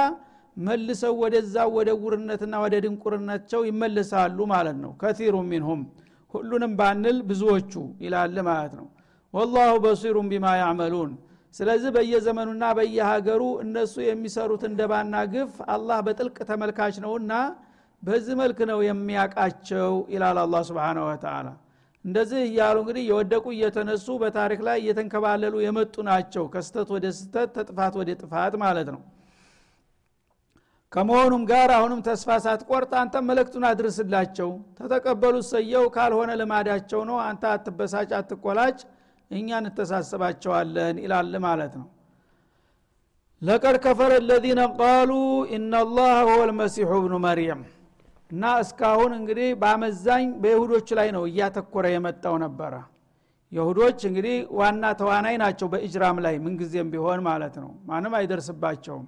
መልሰው 0.57 1.13
ወደዛ 1.23 1.55
ወደ 1.75 1.89
ጉርነትና 2.01 2.53
ወደ 2.63 2.75
ድንቁርነቸው 2.85 3.61
ይመልሳሉ 3.69 4.37
ማለት 4.53 4.77
ነው። 4.83 4.91
ከቲሩ 5.01 5.35
ሚንሁም 5.51 5.81
ሁሉንም 6.33 6.73
ባንል 6.79 7.17
ብዙዎቹ 7.29 7.73
ይላል 8.03 8.35
ማለት 8.49 8.73
ነው። 8.79 8.87
ወላሁ 9.33 9.73
በሲሩን 9.83 10.27
ቢማ 10.31 10.47
ያዕመሉን 10.61 11.11
ስለዚህ 11.55 11.89
በየዘመኑና 11.95 12.65
በየሀገሩ 12.77 13.41
እነሱ 13.63 13.95
የሚሰሩት 14.03 14.63
እንደባና 14.69 15.15
ግፍ 15.33 15.55
አላህ 15.73 15.97
በጥልቅ 16.05 16.37
ተመልካች 16.49 16.97
ነውና 17.05 17.33
በዚህ 18.03 18.35
መልክ 18.39 18.59
ነው 18.69 18.79
የሚያቃቸው 18.85 19.91
ይላል 20.13 20.37
አላ 20.43 20.61
ስብን 20.67 20.99
ወተላ 21.05 21.47
እንደዚህ 22.05 22.39
እያሉ 22.45 22.77
እንግዲህ 22.83 23.03
የወደቁ 23.07 23.45
እየተነሱ 23.55 24.07
በታሪክ 24.21 24.61
ላይ 24.67 24.77
እየተንከባለሉ 24.81 25.55
የመጡ 25.63 25.95
ናቸው። 26.07 26.45
ከስተት 26.53 26.87
ወደ 26.95 27.07
ስተት 27.17 27.49
ተጥፋት 27.57 27.95
ወደ 27.99 28.11
ጥፋት 28.21 28.53
ማለት 28.63 28.87
ነው። 28.95 29.01
ከመሆኑም 30.91 31.43
ጋር 31.51 31.69
አሁንም 31.75 31.99
ተስፋ 32.07 32.37
ሳትቆርጥ 32.45 32.91
አንተ 33.01 33.15
መለክቱን 33.27 33.65
አድርስላቸው። 33.69 34.49
ተተቀበሉት 34.79 35.45
ሰየው 35.51 35.85
ካልሆነ 35.95 36.31
ልማዳቸው 36.41 37.01
ነው። 37.09 37.17
አንተ 37.27 37.43
አትበሳጭ 37.53 38.09
አትቆላጭ 38.19 38.79
እኛ 39.31 39.49
እንተሳሰባቸዋለን 39.61 40.95
ይላል 41.03 41.33
ማለት 41.45 41.73
ነው። 41.81 41.87
ለቀድ 43.41 43.75
ከፈረ 43.83 44.13
ለዚነ 44.29 44.61
ቃሉ 44.79 45.11
እናላህ 45.55 46.15
ሁወ 46.27 46.41
ልመሲሑ 46.49 46.91
ብኑ 47.05 47.13
መርየም። 47.25 47.61
እና 48.31 48.43
እስካሁን 48.63 49.11
እንግዲህ 49.17 49.47
በአመዛኝ 49.61 50.27
በይሁዶች 50.43 50.89
ላይ 50.99 51.07
ነው 51.15 51.23
እያተኮረ 51.29 51.85
የመጣው 51.93 52.35
ነበረ። 52.43 52.73
ይሁዶች 53.51 53.99
እንግዲህ 54.09 54.35
ዋና 54.59 54.83
ተዋናይ 54.99 55.35
ናቸው 55.41 55.67
በእጅራም 55.73 56.19
ላይ 56.25 56.35
ምንጊዜም 56.43 56.91
ቢሆን 56.93 57.19
ማለት 57.27 57.55
ነው። 57.63 57.71
ማንም 57.89 58.13
አይደርስባቸውም። 58.19 59.07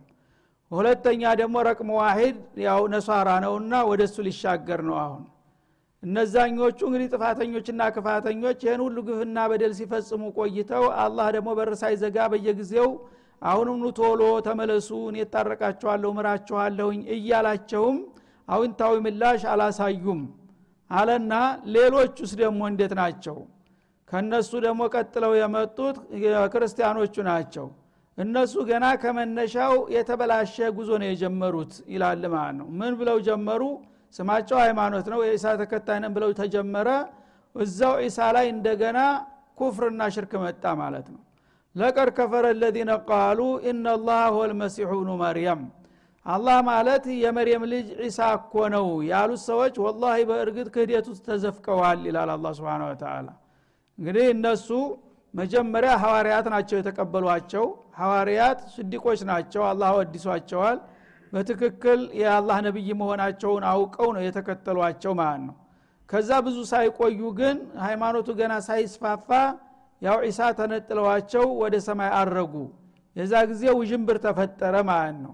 ሁለተኛ 0.72 1.22
ደግሞ 1.39 1.56
ረቅም 1.68 1.89
ዋሂድ 1.98 2.38
ያው 2.65 2.82
ነሷራ 2.94 3.30
ነውና 3.46 3.74
ወደ 3.89 4.01
እሱ 4.08 4.18
ሊሻገር 4.27 4.82
ነው 4.88 4.98
አሁን 5.03 5.24
እነዛኞቹ 6.04 6.80
እንግዲህ 6.88 7.08
ጥፋተኞችና 7.14 7.82
ክፋተኞች 7.96 8.60
ይህን 8.66 8.82
ሁሉ 8.86 8.98
ግፍና 9.08 9.40
በደል 9.52 9.74
ሲፈጽሙ 9.78 10.24
ቆይተው 10.38 10.86
አላህ 11.04 11.28
ደግሞ 11.36 11.50
በር 11.60 11.72
ሳይዘጋ 11.82 12.18
በየጊዜው 12.34 12.90
አሁንም 13.42 13.78
ኑ 13.82 13.88
ቶሎ 14.00 14.22
ተመለሱ 14.48 14.90
እኔ 15.10 15.18
ታረቃችኋለሁ 15.34 16.10
ምራችኋለሁኝ 16.18 17.00
እያላቸውም 17.16 17.98
አውንታዊ 18.48 18.96
ምላሽ 19.06 19.42
አላሳዩም 19.54 20.22
አለና 20.92 21.34
ሌሎቹስ 21.76 22.32
ደግሞ 22.42 22.62
እንዴት 22.72 22.94
ናቸው? 23.00 23.38
ከነሱ 24.10 24.52
ደግሞ 24.66 24.82
ቀጥለው 24.96 25.32
የመጡት 25.40 25.96
ክርስቲያኖቹ 26.54 27.16
ናቸው። 27.30 27.68
እነሱ 28.18 28.54
ገና 28.70 28.86
ከመነሻው 29.02 29.76
የተበላሸ 29.96 30.56
ጉዞ 30.78 30.90
ነው 31.02 31.08
የጀመሩት 31.10 31.74
ይላል 31.94 32.24
ማለት 32.34 32.56
ነው። 32.60 32.68
ምን 32.80 32.94
ብለው 33.00 33.18
ጀመሩ 33.28 33.62
ስማቸው 34.15 34.58
ሃይማኖት 34.63 35.05
ነው 35.13 35.20
የኢሳ 35.25 35.46
ተከታይ 35.62 36.00
ነን 36.03 36.12
ብለው 36.15 36.32
ተጀመረ። 36.39 36.89
እዛው 37.55 37.93
ኢሳ 38.05 38.20
ላይ 38.36 38.46
እንደገና 38.53 39.00
ኩፍርና 39.60 40.01
ሽርክ 40.15 40.34
መጣ 40.43 40.63
ማለት 40.82 41.08
ነው። 41.13 41.22
ለቀድ 41.75 42.10
ከፈረ 42.17 42.46
ለዚነ 42.62 42.91
ቃሉ 43.10 43.39
ኢናላህ 43.70 44.22
ሁወ 44.34 44.43
ልመሲሑ 44.51 44.89
ብኑ 45.00 45.12
መርየም። 45.22 45.62
አላህ 46.25 46.58
ማለት 46.67 47.05
የመርየም 47.22 47.63
ልጅ 47.72 47.88
ዒሳ 48.01 48.20
እኮ 48.38 48.53
ነው 48.75 48.86
ያሉት 49.10 49.41
ሰዎች 49.48 49.75
ወላሂ 49.86 50.17
በእርግጥ 50.29 50.67
ክህደት 50.75 51.05
ውስጥ 51.12 51.24
ተዘፍቀዋል 51.29 52.00
ይላል 52.10 52.29
አላ 52.36 52.53
ስብን 52.58 52.84
ወተላ 52.88 53.27
እንግዲህ 53.98 54.25
እነሱ 54.36 54.67
መጀመሪያ 55.34 55.91
ሐዋርያት 56.03 56.46
ናቸው 56.53 56.75
የተቀበሏቸው። 56.79 57.65
ሐዋርያት 58.00 58.60
ስዲቆች 58.75 59.20
ናቸው። 59.29 59.63
አላህ 59.72 59.89
ወዲሷቸዋል 59.98 60.77
በትክክል 61.34 62.00
የአላህ 62.20 62.58
ነቢይ 62.66 62.90
መሆናቸውን 63.00 63.63
አውቀው 63.70 64.10
ነው 64.16 64.22
የተከተሏቸው 64.25 65.13
ማለት 65.22 65.44
ነው። 65.48 65.56
ከዛ 66.10 66.30
ብዙ 66.46 66.58
ሳይቆዩ 66.72 67.20
ግን 67.40 67.58
ሃይማኖቱ 67.86 68.30
ገና 68.40 68.54
ሳይስፋፋ 68.68 69.30
ያው 70.02 70.18
ዒሳ 70.25 70.40
ተነጥለዋቸው 70.58 71.46
ወደ 71.62 71.75
ሰማይ 71.86 72.12
አረጉ። 72.20 72.54
የዛ 73.16 73.34
ጊዜ 73.52 73.63
ውዥንብር 73.80 74.18
ተፈጠረ 74.25 74.75
ማለት 74.90 75.18
ነው። 75.25 75.34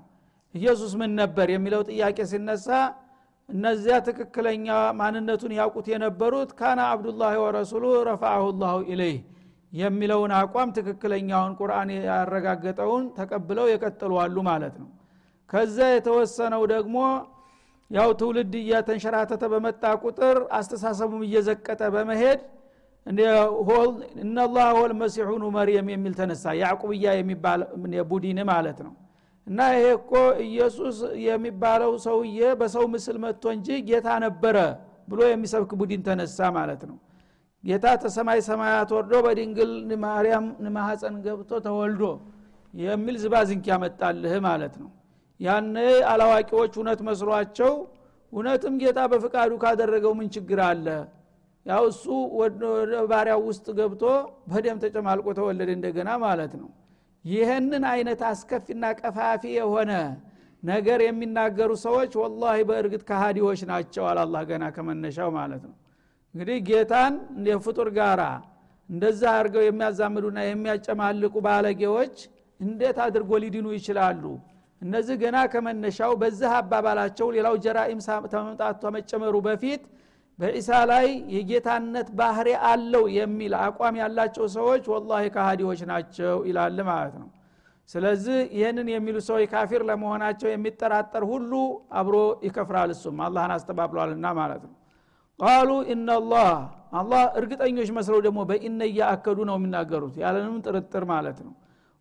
ኢየሱስ 0.55 0.91
ምን 0.99 1.11
ነበር 1.21 1.47
የሚለው 1.53 1.81
ጥያቄ 1.89 2.17
ሲነሳ 2.31 2.67
እነዚያ 3.49 3.95
ትክክለኛ 4.07 4.67
ማንነቱን 4.99 5.53
ያውቁት 5.59 5.87
የነበሩት 5.91 6.49
ካና 6.59 6.79
አብዱላህ 6.93 7.33
ወረሱሉ 7.43 7.83
ረፋአሁ 8.09 8.45
ላሁ 8.61 8.77
ኢለይህ 8.91 9.19
የሚለውን 9.73 10.31
አቋም 10.37 10.69
ትክክለኛውን 10.77 11.53
ቁርአን 11.59 11.89
ያረጋገጠውን 12.07 13.03
ተቀብለው 13.17 13.65
የቀጠሉ 13.71 14.13
አሉ 14.23 14.37
ማለት 14.49 14.75
ነው 14.81 14.89
ከዛ 15.49 15.77
የተወሰነው 15.91 16.63
ደግሞ 16.73 16.97
ያው 17.91 18.09
ትውልድ 18.19 18.53
እያተንሸራተተ 18.59 19.43
በመጣ 19.53 19.83
ቁጥር 20.03 20.37
አስተሳሰቡም 20.57 21.21
እየዘቀጠ 21.27 21.81
በመሄድ 21.95 22.39
እነላህ 24.23 24.67
ወል 24.77 24.93
መሲሑኑ 25.01 25.43
መርየም 25.55 25.87
የሚል 25.93 26.13
ተነሳ። 26.19 26.53
ያዕቁብያ 26.61 27.05
የሚባል 27.19 27.61
ቡድን 28.11 28.39
ማለት 28.51 28.79
ነው። 28.85 28.93
እና 29.47 29.59
ይሄ 29.75 29.85
እኮ 29.97 30.11
ኢየሱስ 30.45 30.97
የሚባለው 31.27 31.91
ሰውዬ 32.05 32.39
በሰው 32.59 32.85
ምስል 32.93 33.17
መጥቶ 33.23 33.45
እንጂ 33.55 33.67
ጌታ 33.89 34.07
ነበረ 34.25 34.57
ብሎ 35.07 35.19
የሚሰብክ 35.31 35.71
ቡድን 35.79 36.01
ተነሳ 36.07 36.49
ማለት 36.57 36.81
ነው። 36.89 36.97
ጌታ 37.63 37.85
ተሰማይ 38.03 38.39
ሰማያት 38.49 38.89
ወርዶ 38.97 39.13
በድንግል 39.25 39.71
ማርያም 40.03 40.45
ማሐፀን 40.75 41.15
ገብቶ 41.25 41.51
ተወልዶ 41.65 42.03
የሚል 42.73 43.15
ዝባዝንክ 43.23 43.65
ያመጣልህ 43.71 44.33
ማለት 44.47 44.75
ነው 44.81 44.89
ያነ 45.39 45.75
አላዋቂዎች 46.11 46.73
እውነት 46.79 46.99
መስሏቸው 47.07 47.73
እውነትም 48.33 48.73
ጌታ 48.81 48.99
በፍቃዱ 49.11 49.51
ካደረገው 49.61 50.13
ምን 50.17 50.27
ችግር 50.35 50.59
አለ? 50.65 50.87
ያው 51.65 51.83
እሱ 51.91 52.03
ባሪያው 53.11 53.41
ውስጥ 53.47 53.67
ገብቶ 53.79 54.03
በደም 54.51 54.77
ተጨማልቆ 54.83 55.27
ተወለደ 55.39 55.69
እንደገና 55.77 56.09
ማለት 56.25 56.53
ነው። 56.61 56.69
ይህንን 57.25 57.83
አይነት 57.91 58.21
አስከፊና 58.29 58.85
ቀፋፊ 58.99 59.43
የሆነ 59.57 59.91
ነገር 60.63 60.99
የሚናገሩ 61.05 61.71
ሰዎች 61.85 62.11
ወላሂ 62.21 62.57
በእርግጥ 62.69 63.01
ከሃዲዎች 63.09 63.59
ናቸው 63.71 64.03
አላላህ 64.11 64.41
ገና 64.49 64.63
ከመነሻው 64.75 65.29
ማለት 65.37 65.63
ነው። 65.69 65.75
እንግዲህ 66.35 66.57
ጌታን 66.69 67.13
የፍጡር 67.47 67.89
ጋራ 67.97 68.21
እንደዛ 68.89 69.21
አድርገው 69.35 69.63
የሚያዛምዱና 69.65 70.39
የሚያጨማልቁ 70.45 71.35
ባለጌዎች 71.47 72.15
እንዴት 72.59 72.97
አድርጎ 73.05 73.31
ሊድኑ 73.43 73.67
ይችላሉ 73.77 74.23
እነዚህ 74.81 75.15
ገና 75.21 75.37
ከመነሻው 75.53 76.11
በዚህ 76.21 76.51
አባባላቸው 76.57 77.27
ሌላው 77.35 77.55
ጀራኢም 77.63 77.99
ተመምጣቱ 78.33 78.77
ተመጨመሩ 78.83 79.35
በፊት 79.47 79.81
በኢሳ 80.39 80.69
ላይ 80.91 81.07
የጌታነት 81.35 82.07
ባህሪ 82.19 82.49
አለው 82.69 83.03
የሚል 83.15 83.53
አቋም 83.63 83.95
ያላቸው 84.01 84.45
ሰዎች 84.55 84.83
ወላሂ 84.93 85.23
ካሃዲዎች 85.35 85.81
ናቸው 85.89 86.37
ይላል 86.49 86.77
ማለት 86.89 87.15
ነው። 87.21 87.27
ስለዚህ 87.89 88.39
ይህንን 88.57 88.87
የሚሉ 88.93 89.17
ሰዎች 89.27 89.45
ካፊር 89.53 89.81
ለመሆናቸው 89.89 90.47
የሚጠራጠር 90.49 91.23
ሁሉ 91.31 91.51
አብሮ 91.99 92.15
ይከፍራል 92.47 92.91
እሱም 92.95 93.17
አላህን 93.27 93.53
አስተባብሏልና 93.55 94.27
ማለት 94.39 94.63
ነው። 94.67 94.75
ቃሉ 95.39 95.69
ኢናላህ 95.93 96.49
አላህ 96.93 97.23
እርግጠኞች 97.39 97.89
መስለው 97.97 98.19
ደግሞ 98.25 98.39
በኢነ 98.49 98.81
እያአከዱ 98.89 99.39
ነው 99.49 99.55
የሚናገሩት 99.59 100.15
ያለንም 100.23 100.55
ጥርጥር 100.65 101.03
ማለት 101.11 101.39
ነው 101.45 101.53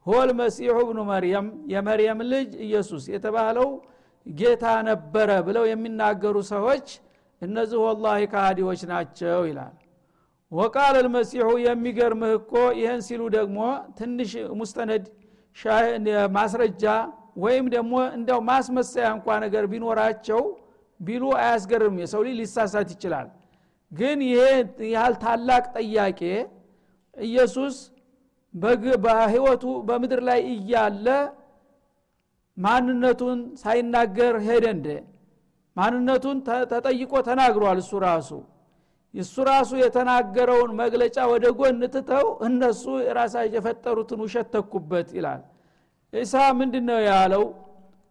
ሆል 0.09 0.31
መሲሑ 0.39 0.77
ብኑ 0.89 0.99
መርየም 1.11 1.47
የመርየም 1.73 2.21
ልጅ 2.33 2.51
ኢየሱስ 2.67 3.05
የተባለው 3.15 3.69
ጌታ 4.27 4.65
ነበረ 4.89 5.31
ብለው 5.47 5.65
የሚናገሩ 5.71 6.37
ሰዎች 6.53 6.87
እነዚህ 7.43 7.79
ወላሂ 7.85 8.21
ካሃዲዎች 8.33 8.81
ናቸው 8.91 9.41
ይላል። 9.51 9.75
ወቃል 10.53 10.95
ልመሲሑ 11.05 11.49
የሚገርምህ 11.65 12.33
እኮ 12.39 12.53
ይህን 12.79 13.01
ሲሉ 13.09 13.23
ደግሞ 13.37 13.59
ትንሽ 13.99 14.31
ሙስተነድ 14.61 15.05
ማስረጃ 16.37 16.85
ወይም 17.45 17.67
ደግሞ 17.75 17.95
እንደው 18.17 18.41
ማስመሰያ 18.49 19.07
እንኳ 19.17 19.27
ነገር 19.45 19.65
ቢኖራቸው 19.73 20.41
ቢሉ 21.01 21.25
አያስገርም 21.41 21.97
የሰው 22.03 22.23
ልጅ 22.27 22.35
ሊሳሳት 22.41 22.89
ይችላል። 22.95 23.29
ግን 23.93 24.19
ይሄ 24.29 24.41
ያህል 24.93 25.15
ታላቅ 25.23 25.65
ጥያቄ 25.77 26.21
ኢየሱስ 27.17 27.77
በህይወቱ 29.05 29.65
በምድር 29.89 30.21
ላይ 30.29 30.41
እያለ 30.53 31.07
ማንነቱን 32.57 33.41
ሳይናገር 33.61 34.35
ሄደ 34.47 34.65
እንደ 34.77 34.87
ማንነቱን 35.77 36.39
ተጠይቆ 36.71 37.13
ተናግሯል 37.29 37.79
እሱ 37.83 37.93
ራሱ። 38.05 38.31
እሱ 39.15 39.35
ራሱ 39.51 39.71
የተናገረውን 39.83 40.71
መግለጫ 40.81 41.19
ወደ 41.33 41.47
ጎን 41.59 41.81
ትተው 41.95 42.27
እነሱ 42.47 42.83
ራሳቸው 43.19 43.55
የፈጠሩትን 43.57 44.21
ውሸት 44.25 44.49
ተኩበት 44.55 45.09
ይላል። 45.17 45.43
ኢሳ 46.13 46.35
ምንድን 46.59 46.85
ነው 46.91 47.01
ያለው? 47.09 47.45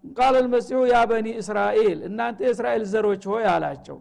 ቃል 0.04 0.36
ልመሲሑ 0.44 0.80
ያ 0.92 0.98
በኒ 1.10 1.28
እስራኤል 1.42 1.98
እናንተ 2.08 2.40
የእስራኤል 2.46 2.84
ዘሮች 2.92 3.24
ሆይ 3.32 3.46
አላቸው። 3.54 3.98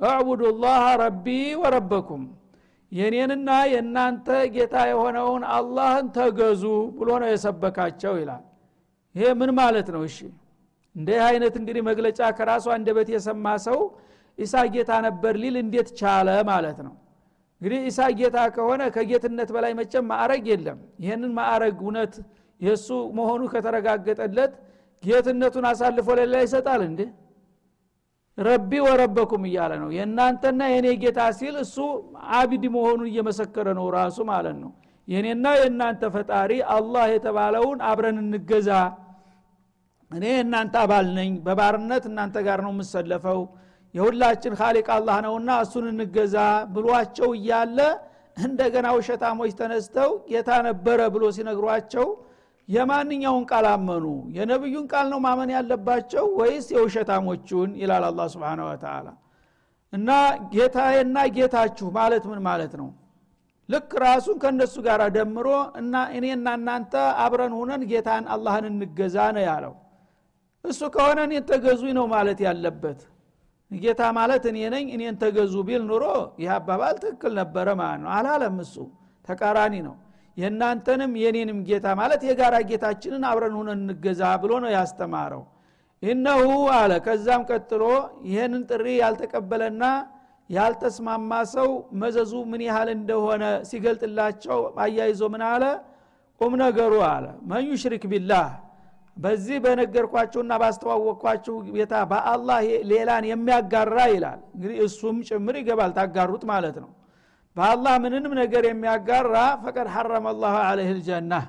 እዕቡዱ 0.00 0.42
ላህ 0.62 0.84
ረቢ 1.02 1.26
ወረበኩም 1.62 2.24
የኔንና 2.92 3.50
የእናንተ 3.70 4.26
ጌታ 4.54 4.74
የሆነውን 4.90 5.42
አላህን 5.54 6.06
ተገዙ 6.16 6.62
ብሎ 6.98 7.08
ነው 7.22 7.28
የሰበካቸው 7.32 8.14
ይላል። 8.20 8.44
ይሄ 9.14 9.28
ምን 9.40 9.50
ማለት 9.58 9.88
ነው? 9.94 10.02
እሺ 10.08 10.18
እንዲህ 10.96 11.18
አይነት 11.28 11.54
እንግዲህ 11.60 11.82
መግለጫ 11.88 12.20
ከራሱ 12.38 12.66
አንደበት 12.76 13.08
የሰማ 13.14 13.46
ሰው 13.66 13.78
ኢሳ 14.38 14.54
ጌታ 14.74 14.92
ነበር 15.06 15.34
ሊል 15.42 15.56
እንዴት 15.62 15.88
ቻለ 16.00 16.28
ማለት 16.50 16.78
ነው? 16.86 16.94
እንግዲህ 17.60 17.80
ኢሳ 17.90 18.00
ጌታ 18.18 18.38
ከሆነ 18.54 18.82
ከጌትነት 18.94 19.50
በላይ 19.56 19.72
መቼም 19.78 20.04
ማዕረግ 20.10 20.44
የለም። 20.52 20.78
ይህንን 21.04 21.32
ማዕረግ 21.38 21.76
እውነት 21.84 22.14
የእሱ 22.60 22.88
መሆኑ 23.18 23.42
ከተረጋገጠለት 23.52 24.52
ጌትነቱን 25.02 25.64
አሳልፎ 25.70 26.08
ለሌላ 26.18 26.36
ይሰጣል 26.44 26.82
እንዴ 26.88 27.00
ረቢ 28.38 28.70
ወረበኩም 28.86 29.42
እያለ 29.48 29.72
ነው። 29.82 29.90
የእናንተና 29.96 30.60
የእኔ 30.72 30.88
ጌታ 31.02 31.20
ሲል 31.38 31.54
እሱ 31.62 31.76
አቢድ 32.38 32.64
መሆኑን 32.74 33.08
እየመሰከረ 33.10 33.66
ነው 33.78 33.86
ራሱ 33.96 34.18
ማለት 34.30 34.56
ነው። 34.62 34.70
የእኔና 35.08 35.46
የእናንተ 35.58 36.02
ፈጣሪ 36.14 36.52
አላህ 36.74 37.04
የተባለውን 37.14 37.78
አብረን 37.90 38.18
እንገዛ። 38.24 38.70
እኔ 40.10 40.24
የእናንተ 40.32 40.74
አባል 40.82 41.06
ነኝ። 41.18 41.32
በባርነት 41.46 42.04
እናንተ 42.10 42.36
ጋር 42.46 42.60
ነው 42.66 42.72
የምሰለፈው። 42.74 43.40
የሁላችን 43.94 44.54
ካሊቅ 44.58 44.86
አላህ 44.96 45.16
ነውና 45.26 45.50
እሱን 45.64 45.84
እንገዛ 45.92 46.36
ብሏቸው 46.74 47.30
እያለ 47.38 47.78
እንደገና 48.36 48.86
ውሸታሞች 48.96 49.52
ተነስተው 49.60 50.10
ጌታ 50.30 50.50
ነበረ 50.66 51.00
ብሎ 51.14 51.24
ሲነግሯቸው 51.36 52.06
የማንኛውን 52.68 53.44
ቃል 53.50 53.66
አመኑ? 53.72 54.04
የነቢዩን 54.36 54.86
ቃል 54.92 55.06
ነው 55.12 55.18
ማመን 55.26 55.50
ያለባቸው 55.56 56.24
ወይስ 56.38 56.66
የውሸታሞቹን? 56.74 57.70
ይላል 57.80 58.04
አላ 58.08 58.20
ስብን 58.32 58.60
ወተላ 58.66 59.06
እና 59.92 60.08
ጌታዬና 60.54 61.18
ጌታችሁ 61.36 61.88
ማለት 61.98 62.24
ምን 62.30 62.40
ማለት 62.48 62.72
ነው? 62.80 62.88
ልክ 63.68 63.90
ራሱን 64.02 64.36
ከእነሱ 64.42 64.74
ጋር 64.86 65.00
ደምሮ 65.16 65.46
እና 65.80 65.94
እኔና 66.16 66.46
እናንተ 66.58 66.92
አብረን 67.24 67.54
ሁነን 67.58 67.82
ጌታን 67.90 68.24
አላህን 68.34 68.66
እንገዛ 68.70 69.16
ነው 69.36 69.44
ያለው። 69.48 69.74
እሱ 70.64 70.80
ከሆነ 70.94 71.18
እኔን 71.28 71.44
ተገዙኝ 71.50 71.92
ነው 71.98 72.06
ማለት 72.14 72.38
ያለበት። 72.46 73.00
ጌታ 73.70 74.02
ማለት 74.18 74.44
እኔ 74.50 74.58
ነኝ 74.74 74.86
እኔን 74.96 75.16
ተገዙ 75.22 75.54
ቢል 75.68 75.82
ኑሮ 75.88 76.04
ይህ 76.40 76.50
አባባል 76.56 76.96
ትክክል 77.02 77.32
ነበረ 77.40 77.68
ማለት 77.80 78.00
ነው። 78.02 78.10
አላለም 78.16 78.56
እሱ። 78.64 78.74
ተቃራኒ 79.28 79.74
ነው 79.86 79.94
የእናንተንም 80.36 81.12
የኔንም 81.20 81.58
ጌታ 81.68 81.86
ማለት 82.00 82.22
የጋራ 82.28 82.56
ጌታችንን 82.70 83.22
አብረን 83.28 83.54
ሁነን 83.58 83.80
እንገዛ 83.84 84.22
ብሎ 84.42 84.52
ነው 84.64 84.70
ያስተማረው። 84.74 85.42
እነሁ 86.02 86.48
አለ። 86.76 86.92
ከዛም 87.06 87.42
ቀጥሎ 87.50 87.82
ይህንን 88.30 88.62
ጥሪ 88.70 88.86
ያልተቀበለና 89.02 89.84
ያልተስማማ 90.50 91.30
ሰው 91.54 91.70
መዘዙ 92.00 92.32
ምን 92.50 92.60
ያህል 92.66 92.88
እንደሆነ 92.96 93.44
ሲገልጥላቸው 93.70 94.58
አያይዞ 94.84 95.22
ምን 95.34 95.42
አለ? 95.48 95.64
ቁም 96.40 96.52
ነገሩ 96.62 96.92
አለ። 97.08 97.26
መን 97.50 97.64
ዩሽሪክ 97.70 98.04
ቢላህ? 98.12 98.46
በዚህ 99.16 99.56
በነገርኳችሁና 99.64 100.52
ባስተዋወቅኳችሁ 100.62 101.54
ጌታ 101.76 101.94
በአላህ 102.10 102.58
ሌላን 102.90 103.24
የሚያጋራ 103.30 103.98
ይላል። 104.12 104.40
እንግዲህ 104.54 104.78
እሱም 104.86 105.16
ጭምር 105.28 105.54
ይገባል። 105.60 105.92
ታጋሩት 105.98 106.44
ማለት 106.52 106.76
ነው 106.82 106.90
በአላህ 107.56 107.94
ምንንም 108.04 108.32
ነገር 108.40 108.64
የሚያጋራ 108.66 109.34
ፈቀድ 109.62 109.88
ሐረመ 109.94 110.26
ላሁ 110.40 110.56
አለህ 110.64 111.44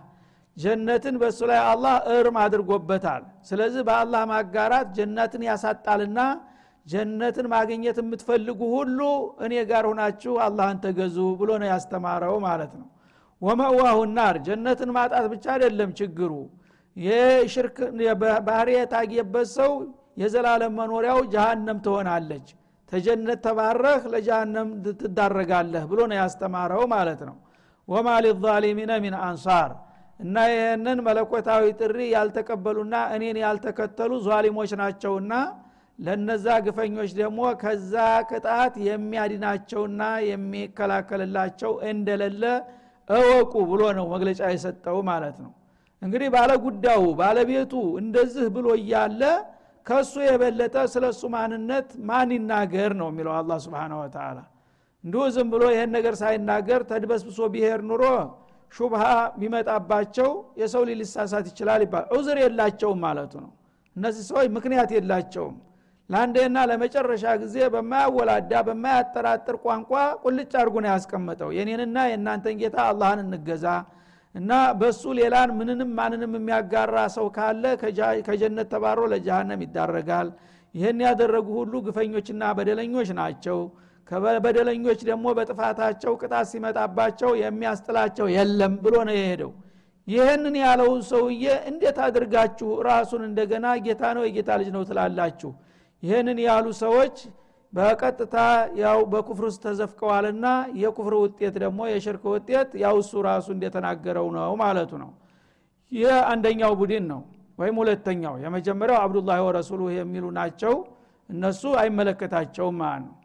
ጀነትን 0.58 1.16
በእሱ 1.22 1.40
ላይ 1.50 1.60
አላህ 1.72 1.96
እርም 2.14 2.38
አድርጎበታል። 2.44 3.24
ስለዚህ 3.50 3.82
በአላህ 3.88 4.22
ማጋራት 4.32 4.88
ጀነትን 4.98 5.44
ያሳጣልና 5.48 6.20
ጀነትን 6.86 7.48
ማግኘት 7.54 7.98
የምትፈልጉ 8.02 8.60
ሁሉ 8.76 9.00
እኔ 9.46 9.54
ጋር 9.72 9.86
ሁናችሁ 9.92 10.34
አላህን 10.46 10.78
ተገዙ 10.86 11.18
ብሎ 11.40 11.50
ነው 11.62 11.68
ያስተማረው 11.72 12.36
ማለት 12.46 12.74
ነው። 12.80 12.88
ወመዋሁ 13.42 13.98
ናር። 14.14 14.36
ጀነትን 14.48 14.92
ማጣት 14.98 15.26
ብቻ 15.34 15.46
አይደለም 15.56 15.90
ችግሩ። 16.00 16.32
የሽርክ 16.96 17.78
ባህሪ 18.48 18.70
የታየበት 18.78 19.48
ሰው 19.58 19.72
የዘላለም 20.22 20.74
መኖሪያው 20.80 21.20
ጀሃነም 21.34 21.80
ትሆናለች 21.86 22.48
ተጀነት 22.92 23.40
ተባረህ 23.46 24.02
ለጀሃነም 24.14 24.70
ትዳረጋለህ 25.02 25.84
ብሎ 25.92 26.00
ነው 26.12 26.18
ያስተማረው 26.22 26.84
ማለት 26.94 27.22
ነው። 27.30 27.36
ወማ 27.88 28.08
ሊዛሊሚነ 28.26 28.92
ሚን 29.04 29.16
አንሳር። 29.26 29.72
እና 30.20 30.36
ይህንን 30.52 31.00
መለኮታዊ 31.08 31.64
ጥሪ 31.80 31.98
ያልተቀበሉና 32.14 32.96
እኔን 33.16 33.38
ያልተከተሉ 33.44 34.12
ዟሊሞች 34.28 34.72
ናቸውና 34.80 35.34
ለነዛ 36.00 36.48
ግፈኞች 36.66 37.12
ደግሞ 37.20 37.40
ከዛ 37.62 37.94
ቅጣት 38.30 38.74
የሚያድናቸውና 38.88 40.02
የሚከላከልላቸው 40.30 41.72
እንደሌለ 41.92 42.44
እወቁ 43.10 43.54
ብሎ 43.70 43.82
ነው 43.98 44.06
መግለጫ 44.14 44.42
የሰጠው 44.54 44.98
ማለት 45.10 45.38
ነው። 45.44 45.52
እንግዲህ 46.02 46.30
ባለጉዳዩ 46.34 47.04
ባለቤቱ 47.22 47.74
እንደዚህ 48.02 48.48
ብሎ 48.56 48.68
እያለ 48.80 49.22
ከሱ 49.88 50.14
የበለጠ 50.26 50.76
ስለ 50.94 51.06
እሱ 51.14 51.24
ማንነት 51.34 51.90
ማን 52.08 52.30
ይናገር 52.36 52.92
ነው 53.00 53.08
የሚለው 53.12 53.34
አላ 53.38 53.52
ስብን 53.64 53.94
ወተላ 54.00 54.38
እንዲሁ 55.04 55.24
ዝም 55.36 55.48
ብሎ 55.54 55.64
ይህን 55.74 55.92
ነገር 55.98 56.16
ሳይናገር 56.22 56.82
ተድበስብሶ 56.90 57.40
ቢሄር 57.54 57.82
ኑሮ 57.90 58.04
ሹብሃ 58.72 59.04
ቢመጣባቸው 59.42 60.30
የሰው 60.62 60.82
ልጅ 60.88 60.98
ሊሳሳት 61.02 61.46
ይችላል 61.52 61.82
ይባል። 61.86 62.06
ዑዝር 62.16 62.38
የላቸውም 62.42 63.00
ማለቱ 63.06 63.34
ነው። 63.44 63.52
እነዚህ 63.96 64.24
ሰዎች 64.30 64.48
ምክንያት 64.58 64.90
የላቸውም። 64.96 65.56
ለአንዴና 66.10 66.58
ለመጨረሻ 66.70 67.26
ጊዜ 67.42 67.56
በማያወላዳ 67.74 68.52
በማያጠራጥር 68.68 69.56
ቋንቋ 69.64 69.92
ቁልጭ 70.24 70.52
አድርጎ 70.60 70.76
ነው 70.84 70.92
ያስቀመጠው። 70.94 71.50
የኔንና 71.58 71.98
የእናንተን 72.12 72.58
ጌታ 72.62 72.78
አላህን 72.92 73.22
እንገዛ 73.26 73.66
እና 74.38 74.52
በሱ 74.80 75.04
ሌላን 75.20 75.50
ምንንም 75.60 75.92
ማንንም 75.98 76.34
የሚያጋራ 76.38 76.98
ሰው 77.16 77.28
ካለ 77.36 77.64
ከጀነት 78.28 78.68
ተባሮ 78.74 79.00
ለጀሃነም 79.14 79.62
ይዳረጋል። 79.66 80.30
ይህን 80.76 81.00
ያደረጉ 81.06 81.48
ሁሉ 81.60 81.74
ግፈኞችና 81.86 82.44
በደለኞች 82.58 83.10
ናቸው። 83.20 83.60
ከበደለኞች 84.08 85.00
ደግሞ 85.10 85.28
በጥፋታቸው 85.38 86.14
ቅጣት 86.22 86.46
ሲመጣባቸው 86.52 87.32
የሚያስጥላቸው 87.42 88.28
የለም 88.36 88.76
ብሎ 88.84 88.96
ነው 89.08 89.16
የሄደው። 89.18 89.52
ይህንን 90.08 90.56
ያለውን 90.62 91.02
ሰውዬ 91.10 91.46
እንዴት 91.72 91.98
አድርጋችሁ 92.06 92.70
ራሱን 92.90 93.24
እንደገና 93.30 93.68
ጌታ 93.86 94.04
ነው 94.18 94.24
የጌታ 94.28 94.50
ልጅ 94.62 94.70
ነው 94.76 94.84
ትላላችሁ? 94.90 95.50
ይህንን 96.04 96.40
ያሉ 96.46 96.66
ሰዎች 96.84 97.16
በቀጥታ 97.74 98.36
ያው 98.82 99.00
በኩፍር 99.12 99.46
ውስጥ 99.48 99.62
ተዘፍቀዋልና 99.66 100.46
የኩፍር 100.82 101.14
ውጤት 101.24 101.56
ደግሞ 101.64 101.80
የሽርክ 101.92 102.24
ውጤት 102.34 102.70
ያው 102.84 102.96
እሱ 103.02 103.22
ራሱ 103.28 103.48
እንደተናገረው 103.56 104.28
ነው 104.38 104.54
ማለቱ 104.62 104.92
ነው። 105.04 105.12
ይህ 105.92 106.16
አንደኛው 106.32 106.74
ቡድን 106.80 107.06
ነው 107.12 107.22
ወይም 107.58 107.76
ሁለተኛው 107.82 108.34
የመጀመሪያው 108.44 109.00
አብዱላህ 109.04 109.38
ወረሱሉ 109.48 109.82
የሚሉ 109.98 110.26
ናቸው። 110.38 110.74
እነሱ 111.30 111.62
አይመለከታቸውም 111.82 112.76
ማለት 112.82 113.04
ነው። 113.06 113.16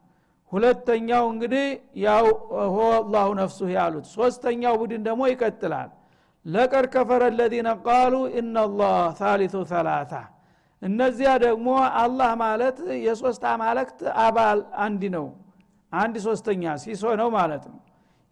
ሁለተኛው 0.53 1.25
እንግዲህ 1.33 1.67
ያው 2.03 2.25
ሆ 2.71 2.79
አላሁ 2.95 3.29
ነፍሱ 3.41 3.61
ያሉት 3.75 4.07
ሶስተኛው 4.17 4.75
ቡድን 4.81 5.03
ደግሞ 5.07 5.23
ይቀጥላል። 5.31 5.91
ለቀድ 6.47 6.87
ከፈረ 6.95 7.23
ለዚነ 7.39 7.69
ቃሉ 7.87 8.15
ኢናላህ 8.39 8.95
ታሊቱ 9.21 9.57
ተላታ 9.71 10.15
እነዚያ 10.83 11.31
ደግሞ 11.43 11.69
አላህ 11.99 12.31
ማለት 12.41 12.77
የሶስት 13.05 13.43
አማለክት 13.51 13.99
አባል 14.23 14.61
አንድ 14.85 15.03
ነው። 15.17 15.27
አንድ 15.93 16.15
ሶስተኛ 16.27 16.63
ሲሶ 16.83 17.05
ነው 17.21 17.29
ማለት 17.37 17.65
ነው። 17.71 17.79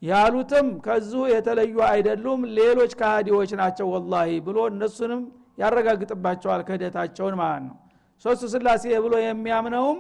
ያሉትም 0.03 0.67
ከዚሁ 0.87 1.23
የተለዩ 1.33 1.77
አይደሉም። 1.91 2.41
ሌሎች 2.59 2.93
ካሃዲዎች 3.01 3.51
ናቸው 3.61 3.87
ወላሂ 3.95 4.31
ብሎ 4.47 4.59
እነሱንም 4.73 5.23
ያረጋግጥባቸዋል 5.63 6.61
ክህደታቸውን 6.69 7.35
ማለት 7.41 7.63
ነው። 7.69 7.77
ሶስቱ 8.25 8.45
ስላሴ 8.55 8.85
ብሎ 9.05 9.15
የሚያምነውም 9.23 9.99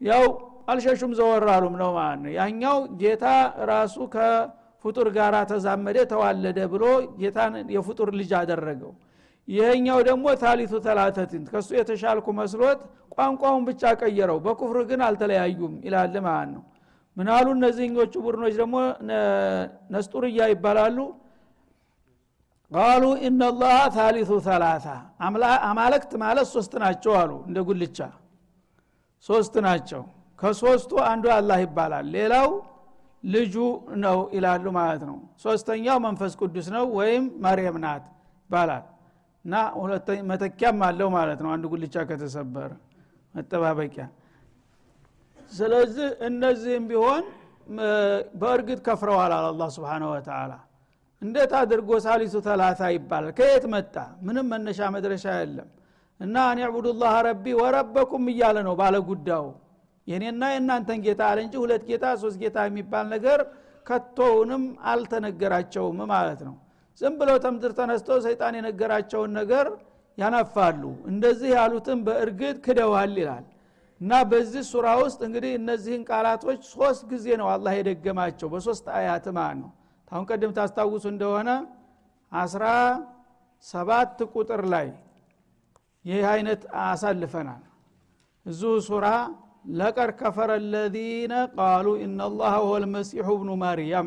ያው 0.00 0.24
አልሸሹም 0.68 1.12
ዘወራሉም 1.18 1.74
ነው 1.82 1.90
ማለት 1.98 2.20
ነው። 2.24 2.32
ያኛው 2.38 2.78
ጌታ 3.00 3.24
ራሱ 3.70 3.96
ከፍጡር 4.14 5.08
ጋር 5.16 5.34
ተዛመደ 5.52 5.98
ተዋለደ 6.12 6.58
ብሎ 6.72 6.84
ጌታን 7.20 7.54
የፍጡር 7.76 8.10
ልጅ 8.20 8.32
አደረገው 8.40 8.92
ይሄኛው 9.48 9.98
ደግሞ 10.08 10.26
ታሊቱ 10.42 10.72
ተላተትን 10.86 11.42
ከሱ 11.50 11.68
የተሻልኩ 11.78 12.26
መስሎት 12.38 12.80
ቋንቋውን 13.14 13.62
ብቻ 13.68 13.82
ቀየረው። 14.00 14.38
በኩፍር 14.46 14.78
ግን 14.90 15.00
አልተለያዩም 15.06 15.74
ይላል 15.86 16.16
ማለት 16.26 16.50
ነው። 16.54 16.62
ምናሉ 17.16 17.46
እነዚህኞቹ 17.56 18.12
ቡድኖች 18.24 18.54
ደግሞ? 18.60 18.76
ነስጡርያ 19.94 20.40
ይባላሉ። 20.52 20.98
ቃሉ 22.70 23.04
ኢነላህ 23.26 23.78
ታሊቱ 23.96 24.30
ተላታ 24.46 24.86
አማለክት 25.68 26.12
ማለት 26.24 26.46
ሶስት 26.54 26.72
ናቸው 26.82 27.12
አሉ 27.20 27.30
እንደ 27.48 27.58
ጉልቻ። 27.68 27.98
ሶስት 29.26 29.54
ናቸው። 29.66 30.02
ከሶስቱ 30.38 30.92
አንዱ 31.06 31.24
አላህ 31.36 31.58
ይባላል። 31.64 32.06
ሌላው 32.16 32.48
ልጁ 33.24 33.54
ነው 34.02 34.18
ይላሉ 34.36 34.64
ማለት 34.76 35.02
ነው። 35.08 35.16
ሶስተኛው 35.42 35.98
መንፈስ 36.06 36.32
ቅዱስ 36.40 36.66
ነው 36.76 36.84
ወይም 36.98 37.24
መርየም 37.44 37.76
ናት 37.84 38.04
ይባላል 38.50 38.84
እና 39.48 39.58
መተኪያም 40.30 40.80
አለው 40.86 41.08
ማለት 41.14 41.38
ነው። 41.44 41.50
አንድ 41.54 41.64
ጉልቻ 41.72 41.96
ከተሰበረ 42.08 42.70
መጠባበቂያ። 43.34 44.04
ስለዚህ 45.52 46.08
እነዚህም 46.28 46.84
ቢሆን 46.90 47.22
በእርግጥ 48.40 48.78
ከፍረዋል 48.86 49.32
አለ 49.36 49.46
አላ 49.50 49.68
ስብን 49.74 50.04
ወተላ 50.10 50.52
እንዴት 51.22 51.52
አድርጎ 51.60 51.90
ሳሊሱ 52.04 52.34
ተላታ 52.46 52.80
ይባላል? 52.94 53.32
ከየት 53.38 53.64
መጣ? 53.72 53.94
ምንም 54.26 54.46
መነሻ 54.52 54.80
መድረሻ 54.96 55.24
የለም። 55.38 55.68
እና 56.20 56.36
አን 56.50 56.58
ዕቡዱላህ 56.68 57.14
ረቢ 57.26 57.46
ወረበኩም 57.60 58.24
እያለ 58.32 58.56
ነው 58.68 58.74
ባለ 58.80 58.94
ጉዳዩ። 59.08 59.46
የኔና 60.06 60.42
የእናንተን 60.52 61.00
ጌታ 61.06 61.22
አለ 61.30 61.38
እንጂ 61.46 61.54
ሁለት 61.62 61.82
ጌታ 61.90 62.06
ሶስት 62.22 62.38
ጌታ 62.42 62.58
የሚባል 62.68 63.06
ነገር 63.14 63.40
ከቶውንም 63.86 64.62
አልተነገራቸውም 64.92 65.98
ማለት 66.12 66.40
ነው 66.48 66.54
ዝም 67.00 67.14
ብለው 67.20 67.36
ተምድር 67.44 67.72
ተነስተው 67.78 68.18
ሰይጣን 68.24 68.54
የነገራቸውን 68.58 69.32
ነገር 69.40 69.66
ያነፋሉ። 70.18 70.82
እንደዚህ 71.10 71.50
ያሉትን 71.56 71.98
በእርግጥ 72.06 72.56
ክደዋል 72.64 73.12
ይላል። 73.20 73.44
እና 74.00 74.12
በዚህ 74.30 74.62
ሱራ 74.70 74.86
ውስጥ 75.02 75.20
እንግዲህ 75.28 75.52
እነዚህን 75.58 76.02
ቃላቶች 76.10 76.60
ሶስት 76.72 77.02
ጊዜ 77.12 77.26
ነው 77.40 77.48
አላህ 77.54 77.72
የደገማቸው። 77.78 78.48
በሶስት 78.52 78.86
አያት 78.98 79.26
ማለት 79.38 79.58
ነው። 79.62 79.70
ታሁን 80.10 80.24
ቀደም 80.30 80.52
ታስታውሱ 80.58 81.04
እንደሆነ 81.12 81.50
አስራ 82.32 82.64
ሰባት 83.64 84.18
ቁጥር 84.32 84.62
ላይ 84.72 84.88
ይህ 86.04 86.22
አይነት 86.32 86.62
አሳልፈናል። 86.84 87.62
እዙ 88.46 88.60
ሱራ 88.86 89.06
ለቀድ 89.72 90.10
ከፈረ 90.20 90.50
ለዚነ 90.72 91.32
ቃሉ 91.56 91.86
ኢናላህ 92.04 92.52
ሁወ 92.62 92.74
ልመሲሑ 92.82 93.28
ብኑ 93.40 93.50
መርያም 93.62 94.06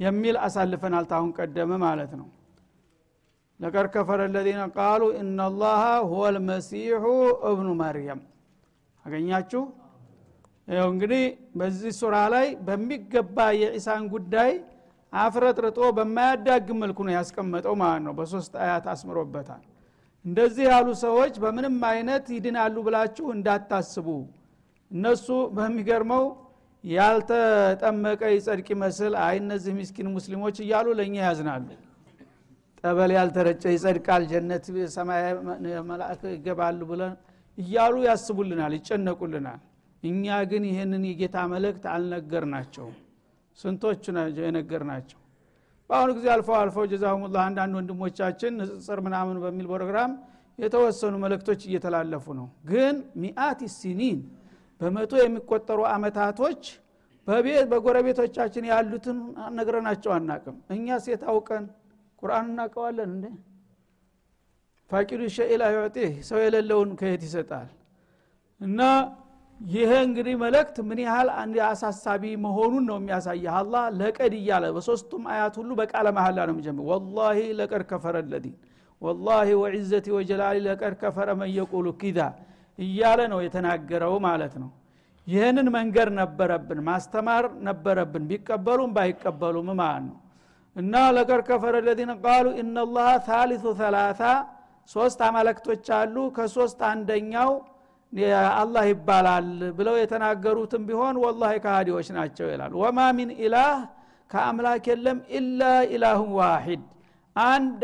የሚል 0.00 0.36
አሳልፈናል 0.44 1.04
ታሁን 1.10 1.30
ቀደም 1.38 1.72
ማለት 1.82 2.12
ነው። 2.20 2.28
ለቀድ 3.60 3.86
ከፈረ 3.94 4.20
ለዚነ 4.34 4.62
ቃሉ 4.76 5.02
ኢናላህ 5.18 5.80
ሁወ 6.10 6.22
ልመሲሑ 6.34 7.04
እብኑ 7.50 7.68
መርያም 7.80 8.20
አገኛችሁ? 9.04 9.62
ይው 10.68 10.86
እንግዲህ 10.92 11.22
በዚህ 11.58 11.92
ሱራ 11.98 12.16
ላይ 12.34 12.46
በሚገባ 12.66 13.36
የዒሳን 13.60 14.02
ጉዳይ 14.14 14.50
አፍረጥርጦ 15.12 15.78
በማያዳግም 15.96 16.78
መልኩ 16.82 16.98
ነው 17.06 17.14
ያስቀመጠው 17.16 17.74
ማለት 17.80 18.02
ነው። 18.06 18.12
በሶስት 18.18 18.52
አያት 18.62 18.84
አስምሮበታል። 18.92 19.62
እንደዚህ 20.24 20.64
ያሉ 20.72 20.88
ሰዎች 21.02 21.34
በምንም 21.42 21.76
አይነት 21.90 22.24
ይድናሉ 22.34 22.76
ብላችሁ 22.86 23.26
እንዳታስቡ። 23.36 24.08
እነሱ 24.90 25.26
በሚገርመው 25.56 26.24
ያልተጠመቀ 26.84 28.20
ይጸድቅ 28.34 28.68
ይመስል 28.74 29.14
አይ 29.22 29.36
እነዚህ 29.42 29.72
ምስኪን 29.78 30.08
ሙስሊሞች 30.14 30.56
እያሉ 30.64 30.86
ለእኛ 30.98 31.16
ያዝናሉ። 31.24 31.66
ጠበል 32.84 33.10
ያልተረጨ 33.16 33.62
ይጸድቃል 33.74 34.22
ጀነት 34.30 34.66
ሰማይ 34.94 35.22
መላእክ 35.90 36.22
ይገባሉ 36.34 36.80
ብለን 36.90 37.14
እያሉ 37.58 37.94
ያስቡልናል 38.06 38.74
ይጨነቁልናል። 38.78 39.60
እኛ 40.02 40.24
ግን 40.50 40.62
ይህንን 40.70 41.02
የጌታ 41.08 41.36
መልእክት 41.52 41.84
አልነገርናቸውም። 41.94 42.96
ስንቶቹ 43.58 44.04
የነገር 44.40 44.82
ናቸው 44.90 45.18
በአሁኑ 45.90 46.10
ጊዜ 46.16 46.26
አልፈው 46.34 46.56
አልፈው 46.58 46.84
ጀዛሁሙላ 46.90 47.36
አንዳንድ 47.46 47.72
ወንድሞቻችን 47.78 48.52
ንጽጽር 48.60 48.98
ምናምን 49.06 49.36
በሚል 49.44 49.66
ፕሮግራም 49.72 50.12
የተወሰኑ 50.58 51.14
መልእክቶች 51.24 51.60
እየተላለፉ 51.68 52.26
ነው። 52.38 52.46
ግን 52.70 52.94
ሚአት 53.22 53.60
ሲኒን 53.76 54.18
በመቶ 54.80 55.12
የሚቆጠሩ 55.20 55.80
አመታቶች 55.94 56.62
በቤት 57.26 57.66
በጎረቤቶቻችን 57.72 58.64
ያሉትን 58.70 59.18
ነግረናቸው 59.56 60.12
አናቅም 60.14 60.56
እኛ 60.76 60.98
ሴት 61.04 61.22
አውቀን 61.30 61.64
ቁርአን 62.22 62.46
እናውቀዋለን 62.50 63.10
እንዴ? 63.14 63.26
ፋቂዱ 64.90 65.22
ሸኢላ 65.36 65.62
ዩዕጢህ 65.74 66.12
ሰው 66.28 66.38
የሌለውን 66.42 66.90
ከየት 67.00 67.22
ይሰጣል? 67.28 67.68
እና 68.60 68.80
ይሄ 69.60 69.90
እንግዲህ 70.06 70.34
መልእክት 70.42 70.76
ምን 70.88 70.98
ያህል 71.04 71.28
አሳሳቢ 71.66 72.24
መሆኑን 72.44 72.84
ነው 72.90 72.96
የሚያሳየ 73.00 73.46
አላ 73.56 73.74
ለቀድ 73.98 74.34
እያለ 74.38 74.66
በሶስቱም 74.76 75.24
አያት 75.32 75.54
ሁሉ 75.60 75.70
በቃለ 75.80 76.06
መሀላ 76.18 76.38
ነው 76.48 76.54
የሚጀምር 76.54 76.84
ወላሂ 76.90 77.38
ለቀድ 77.58 77.82
ከፈረ 77.90 78.16
ለዲን 78.32 78.54
ወላሂ 79.02 79.48
ወዕዘቲ 79.62 80.06
ወጀላሊ 80.16 80.56
ለቀድ 80.66 80.94
ከፈረ 81.02 81.28
መን 81.40 81.50
የቁሉ 81.58 81.86
ኪዛ 82.00 82.18
እያለ 82.78 83.20
ነው 83.32 83.40
የተናገረው 83.44 84.14
ማለት 84.26 84.54
ነው። 84.62 84.70
ይህንን 85.26 85.66
መንገር 85.74 86.08
ነበረብን 86.18 86.78
ማስተማር 86.86 87.44
ነበረብን 87.66 88.24
ቢቀበሉም 88.30 88.92
ባይቀበሉም 88.96 89.68
ማለት 89.80 90.04
ነው። 90.08 90.16
እና 90.76 90.94
ለቀድ 91.16 91.40
ከፈረ 91.48 91.76
ለዚነ 91.86 92.12
ቃሉ 92.24 92.46
ኢናላህ 92.60 93.10
ታሊቱ 93.28 93.64
ተላታ 93.80 94.22
ሶስት 94.88 95.18
አማለክቶች 95.26 95.86
አሉ። 95.98 96.16
ከሶስት 96.36 96.80
አንደኛው 96.90 97.50
አላህ 98.60 98.84
ይባላል 98.90 99.48
ብለው 99.78 99.96
የተናገሩትም 99.98 100.82
ቢሆን 100.88 101.16
ወላሂ 101.24 101.52
ከሃዲዎች 101.64 102.08
ናቸው 102.16 102.46
ይላል። 102.52 102.72
ወማ 102.82 102.98
ሚን 103.18 103.30
ኢላህ 103.40 103.74
ከአምላክ 104.30 104.84
የለም 104.90 105.18
ኢላ 105.38 105.60
ኢላሁን 105.94 106.30
ዋሂድ 106.38 106.82
አንድ 107.42 107.82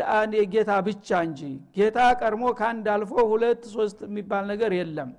ጌታ 0.52 0.72
ብቻ 0.86 1.18
እንጂ 1.26 1.40
ጌታ 1.76 1.98
ቀድሞ 2.20 2.44
ከአንድ 2.58 2.86
አልፎ 2.94 3.12
ሁለት 3.30 3.62
ሶስት 3.74 3.98
የሚባል 4.06 4.44
ነገር 4.52 4.72
የለም። 4.78 5.10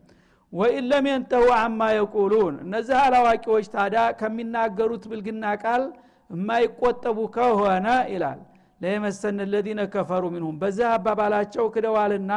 ወኢን 0.53 0.85
ለም 0.89 1.05
የንተሁ 1.09 1.45
አማ 1.57 1.79
የቁሉን። 1.93 2.55
እነዚህ 2.65 2.97
አላዋቂዎች 3.03 3.65
ታዲያ 3.73 4.03
ከሚናገሩት 4.19 5.03
ብልግና 5.11 5.45
ቃል 5.63 5.83
የማይቆጠቡ 6.29 7.17
ከሆነ 7.35 7.87
ይላል። 8.13 8.39
ለየመሰን 8.81 9.37
ለዚነ 9.51 9.81
ከፈሩ 9.93 10.23
ሚንሁም። 10.33 10.57
በዚህ 10.61 10.87
አባባላቸው 10.93 11.65
ክደዋልና 11.75 12.31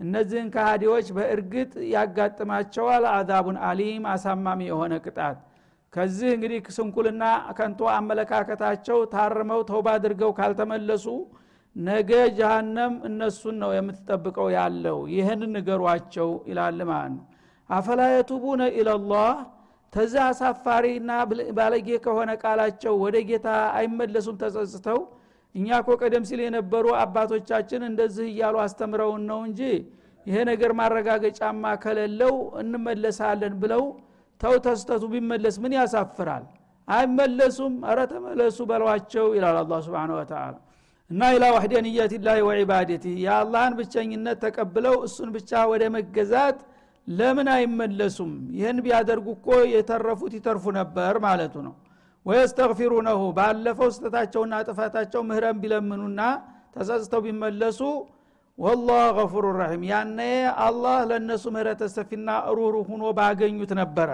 እነዚህን 0.00 0.48
ከሃዲዎች 0.54 1.06
በእርግጥ 1.16 1.72
ያጋጥማቸዋል። 1.94 3.04
አዛቡን 3.12 3.58
አሊም 3.68 4.04
አሳማሚ 4.12 4.60
የሆነ 4.70 4.92
ቅጣት 5.04 5.38
ከዚህ 5.92 6.28
እንግዲህ 6.34 6.58
ስንኩልና 6.76 7.24
ከንቶ 7.56 7.80
አመለካከታቸው 7.96 8.98
ታርመው 9.14 9.60
ተውባ 9.70 9.88
አድርገው 9.96 10.30
ካልተመለሱ 10.38 11.06
ነገ 11.76 12.10
ጀሃነም 12.38 12.94
እነሱን 13.08 13.56
ነው 13.62 13.70
የምትጠብቀው 13.76 14.48
ያለው። 14.56 14.98
ይህን 15.14 15.42
ንገሯቸው 15.54 16.30
ይላል 16.50 16.78
ማለት 16.90 17.12
ነው። 17.16 17.24
አፈላ 17.70 18.00
የቱቡነ 18.12 18.62
ኢለላህ? 18.78 19.30
ተዛ 19.92 20.14
አሳፋሪና 20.28 21.10
ባለጌ 21.56 21.88
ከሆነ 22.04 22.30
ቃላቸው 22.42 22.94
ወደ 23.04 23.16
ጌታ 23.30 23.48
አይመለሱም 23.78 24.36
ተጸጽተው። 24.42 25.00
እኛ 25.54 25.80
ኮ 25.86 25.96
ቀደም 26.00 26.24
ሲል 26.28 26.40
የነበሩ 26.44 26.86
አባቶቻችን 27.00 27.82
እንደዚህ 27.88 28.26
እያሉ 28.32 28.56
አስተምረውን 28.64 29.24
ነው 29.30 29.40
እንጂ 29.48 29.60
ይሄ 30.26 30.36
ነገር 30.50 30.72
ማረጋገጫማ 30.80 31.64
ከሌለው 31.84 32.34
እንመለሳለን 32.62 33.54
ብለው 33.62 33.84
ተው 34.42 34.54
ተስተቱ 34.64 35.02
ቢመለስ 35.12 35.56
ምን 35.62 35.72
ያሳፍራል? 35.78 36.44
አይመለሱም? 36.88 37.74
አረ 37.90 37.98
ተመለሱ 38.12 38.58
በሏቸው 38.70 39.26
ይላል 39.36 39.56
አላ 39.60 39.72
ስብን 39.86 40.12
ወተላ 40.18 40.54
እና 41.10 41.22
ኢላ 41.34 41.44
ዋሕደንየት 41.54 42.12
ላህ 42.26 42.36
ወዒባደቲ 42.48 43.04
የአላህን 43.24 43.74
ብቸኝነት 43.78 44.38
ተቀብለው 44.44 44.96
እሱን 45.06 45.28
ብቻ 45.36 45.50
ወደ 45.72 45.82
መገዛት 45.96 46.58
ለምን 47.06 47.48
አይመለሱም? 47.54 48.32
ይህን 48.58 48.78
ቢያደርጉ 48.84 49.26
እኮ 49.36 49.48
የተረፉት 49.74 50.32
ይተርፉ 50.38 50.64
ነበር 50.78 51.14
ማለቱ 51.26 51.54
ነው። 51.66 51.74
ወየስተግፊሩነሁ 52.26 53.20
ባለፈው 53.38 53.88
ስተታቸውና 53.94 54.54
ጥፋታቸው 54.68 55.22
ምህረን 55.28 55.56
ቢለምኑና 55.62 56.20
ተጸጽተው 56.74 57.20
ቢመለሱ 57.26 57.80
ወላህ 58.58 59.04
ገፉሩ 59.16 59.44
ረሒም 59.58 59.82
ያነ 59.90 60.18
አላህ 60.66 60.98
ለእነሱ 61.10 61.44
ምህረተ 61.54 61.82
ሰፊና 61.94 62.28
ሩሩ 62.58 62.74
ሁኖ 62.90 63.02
ባገኙት 63.18 63.72
ነበረ 63.80 64.10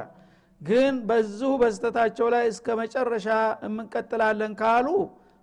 ግን 0.61 0.95
በዚሁ 1.09 1.51
በስተታቸው 1.61 2.27
ላይ 2.35 2.45
እስከ 2.53 2.77
መጨረሻ 2.81 3.27
የምንቀጥላለን 3.65 4.53
ካሉ 4.61 4.89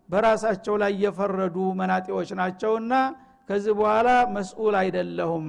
በራሳቸው 0.09 0.75
ላይ 0.81 0.91
የፈረዱ 1.03 1.57
መናጤዎች 1.79 2.29
ናቸውና 2.39 2.93
ከዚህ 3.49 3.73
በኋላ 3.79 4.09
መስኡል 4.35 4.75
አይደለሁም። 4.81 5.45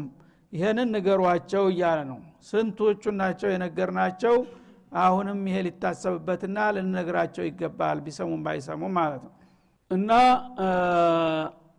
ይህንን 0.53 0.89
ንገሯቸው 0.95 1.65
እያለ 1.73 1.99
ነው። 2.11 2.19
ስንቶቹን 2.49 3.17
ናቸው 3.21 3.49
የነገርናቸው? 3.53 4.35
አሁንም 4.99 5.39
ይሄ 5.49 5.57
ሊታሰብበትና 5.67 6.59
ልንነግራቸው 6.75 7.45
ይገባል። 7.49 7.99
ቢሰሙም 8.05 8.43
ባይሰሙም 8.47 8.93
ማለት 8.99 9.23
ነው። 9.27 9.33
እና 9.91 10.11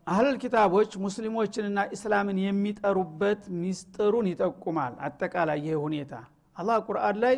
አህለል 0.07 0.37
ኪታቦች 0.43 0.91
ሙስሊሞችንና 1.05 1.79
እስላምን 1.95 2.37
የሚጠሩበት 2.43 3.41
ሚስጥሩን 3.61 4.27
ይጠቁማል። 4.31 4.93
አጠቃላይ 5.07 5.59
ይሄ 5.63 5.75
ሁኔታ 5.85 6.13
አላህ 6.55 6.77
ቁርአን 6.87 7.17
ላይ 7.23 7.35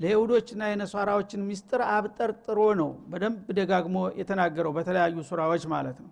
ለይሁዶችና 0.00 0.62
የነሷራዎችን 0.70 1.44
ሚስጥር 1.48 1.82
አብጠርጥሮ 1.92 2.58
ነው 2.80 2.90
በደንብ 3.10 3.46
ደጋግሞ 3.58 3.98
የተናገረው 4.20 4.72
በተለያዩ 4.76 5.16
ሱራዎች 5.28 5.64
ማለት 5.74 5.98
ነው። 6.04 6.10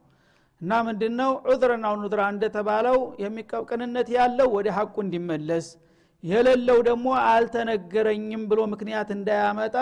እና 0.60 0.72
ምንድነው? 0.88 1.30
ዑዝርና 1.46 1.86
ኑድራ 2.00 2.20
እንደተባለው 2.32 2.98
የሚቀቅንነት 3.22 4.08
ያለው 4.16 4.48
ወደ 4.56 4.68
ሐቁ 4.76 4.94
እንዲመለስ 5.04 5.66
የሌለው 6.24 6.78
ደግሞ 6.88 7.06
አልተነገረኝም 7.28 8.42
ብሎ 8.50 8.60
ምክንያት 8.72 9.08
እንዳያመጣ 9.16 9.76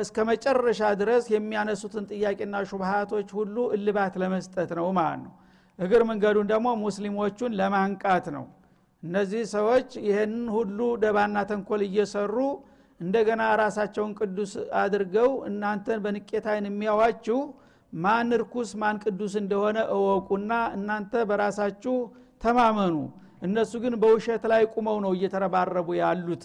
እስከ 0.00 0.16
መጨረሻ 0.30 0.80
ድረስ 1.00 1.24
የሚያነሱትን 1.32 2.04
ጥያቄና 2.12 2.56
ሹብሃቶች 2.70 3.28
ሁሉ 3.38 3.56
እልባት 3.76 4.14
ለመስጠት 4.22 4.70
ነው 4.78 4.88
ማለት 4.98 5.20
ነው። 5.24 5.32
እግር 5.78 6.02
መንገዱን 6.10 6.46
ደግሞ 6.52 6.68
ሙስሊሞቹን 6.82 7.54
ለማንቃት 7.60 8.26
ነው። 8.36 8.44
እነዚህ 9.02 9.42
ሰዎች 9.54 9.88
ይህንን 10.06 10.46
ሁሉ 10.56 10.78
ደባና 11.02 11.36
ተንኮል 11.50 11.82
እየሰሩ 11.88 12.36
እንደገና 13.00 13.42
ራሳቸውን 13.60 14.12
ቅዱስ 14.18 14.52
አድርገው 14.82 15.30
እናንተን 15.48 15.98
በንቄት 16.04 16.46
አይን 16.52 16.66
የሚያዋችሁ 16.68 17.38
ማን 17.92 18.30
ርኩስ 18.42 18.70
ማን 18.82 18.96
ቅዱስ 19.04 19.34
እንደሆነ 19.42 19.78
እወቁና 19.96 20.52
እናንተ 20.76 21.12
በራሳችሁ 21.30 21.94
ተማመኑ። 22.42 22.96
እነሱ 23.42 23.72
ግን 23.84 23.94
በውሸት 24.02 24.44
ላይ 24.52 24.62
ቁመው 24.74 24.96
ነው 25.04 25.12
እየተረባረቡ 25.16 25.88
ያሉት 26.00 26.42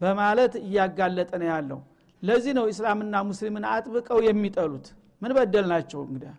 በማለት 0.00 0.54
እያጋለጠ 0.62 1.30
ነው 1.42 1.48
ያለው። 1.52 1.80
ለዚህ 2.22 2.52
ነው 2.58 2.66
እስላምና 2.72 3.14
ሙስሊምን 3.28 3.64
አጥብቀው 3.72 4.18
የሚጠሉት። 4.26 4.86
ምን 5.22 5.32
በደል 5.36 5.66
ናቸው 5.72 6.00
እንግዲህ? 6.06 6.32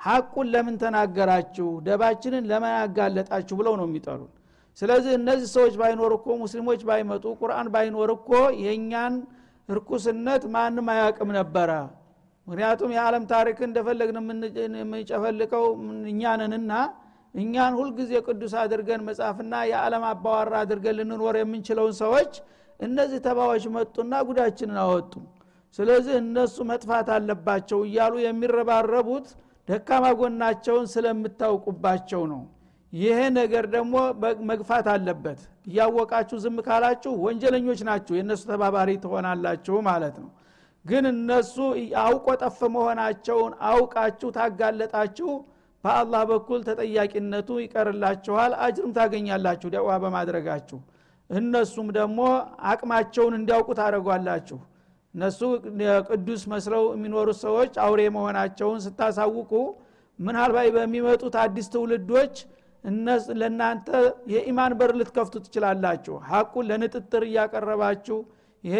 ሐቁን 0.00 0.46
ለምን 0.54 0.74
ተናገራችሁ? 0.82 1.68
ደባችንን 1.86 2.44
ለምን 2.50 2.72
ያጋለጣችሁ? 2.78 3.54
ብለው 3.60 3.74
ነው 3.80 3.86
የሚጠሉን 3.88 4.32
ስለዚህ 4.78 5.12
እነዚህ 5.18 5.48
ሰዎች 5.54 5.74
ባይኖር 5.80 6.12
እኮ 6.16 6.28
ሙስሊሞች 6.40 6.80
ባይመጡ 6.88 7.24
ቁርአን 7.40 7.68
ባይኖር 7.74 8.10
እኮ 8.16 8.30
የእኛን 8.64 9.14
እርኩስነት 9.68 10.42
ማንም 10.54 10.88
አያቅም 10.94 11.30
ነበረ። 11.38 11.70
ምክንያቱም 12.46 12.90
የዓለም 12.96 13.24
ታሪክ 13.32 13.58
እንደፈለግን 13.66 14.18
የምንጨፈልቀው 14.76 15.64
እኛንንና 16.10 16.72
እኛን 17.34 17.72
ሁልጊዜ 17.78 18.12
ቅዱስ 18.26 18.52
አድርገን 18.60 19.00
መጻፍና 19.08 19.54
የዓለም 19.70 20.04
አባዋራ 20.10 20.52
አድርገን 20.62 20.96
ልንኖር 20.98 21.36
የምንችለውን 21.40 21.94
ሰዎች 22.02 22.34
እነዚህ 22.80 23.20
ተባዎች 23.26 23.64
መጡና 23.76 24.14
ጉዳችንን 24.28 24.78
አወጡ። 24.84 25.12
ስለዚህ 25.78 26.14
እነሱ 26.22 26.56
መጥፋት 26.70 27.08
አለባቸው 27.16 27.80
እያሉ 27.88 28.14
የሚረባረቡት 28.24 29.26
ደካማ 29.68 30.04
ጎናቸውን 30.20 30.86
ስለምታውቁባቸው 30.92 32.22
ነው 32.32 32.42
ይሄ 32.92 33.18
ነገር 33.36 33.64
ደግሞ 33.72 33.94
መግፋት 34.50 34.86
አለበት። 34.92 35.40
እያወቃችሁ 35.68 36.36
ዝም 36.44 36.58
ካላችሁ 36.66 37.12
ወንጀለኞች 37.24 37.80
ናችሁ 37.88 38.14
የእነሱ 38.18 38.42
ተባባሪ 38.50 38.90
ትሆናላችሁ 39.04 39.76
ማለት 39.88 40.16
ነው። 40.22 40.30
ግን 40.84 41.04
እነሱ 41.12 41.54
አውቆ 42.02 42.26
ጠፍ 42.42 42.58
መሆናቸውን 42.74 43.52
አውቃችሁ 43.70 44.28
ታጋለጣችሁ 44.36 45.30
በአላህ 45.84 46.22
በኩል 46.30 46.60
ተጠያቂነቱ 46.68 47.48
ይቀርላችኋል 47.62 48.52
አጅርም 48.64 48.92
ታገኛላችሁ 48.96 49.68
ደዋ 49.74 49.88
በማድረጋችሁ። 50.04 50.78
እነሱም 51.30 51.88
ደግሞ 51.96 52.20
አቅማቸውን 52.70 53.34
እንዲያውቁ 53.38 53.68
ታደረጓላችሁ 53.78 54.58
እነሱ 55.14 55.40
ቅዱስ 56.08 56.42
መስለው 56.52 56.84
የሚኖሩት 56.94 57.38
ሰዎች 57.44 57.72
አውሬ 57.84 58.00
መሆናቸውን 58.16 58.80
ስታሳውቁ 58.86 59.52
ምናልባት 60.18 60.68
በሚመጡት 60.76 61.34
አዲስ 61.42 61.66
ትውልዶች 61.72 62.34
ለእናንተ 63.40 63.88
የኢማን 64.32 64.72
በር 64.80 64.90
ልትከፍቱ 64.98 65.34
ትችላላችሁ። 65.44 66.16
ሀቁን 66.28 66.66
ለንጥጥር 66.70 67.22
እያቀረባችሁ 67.28 68.18
ይሄ 68.64 68.76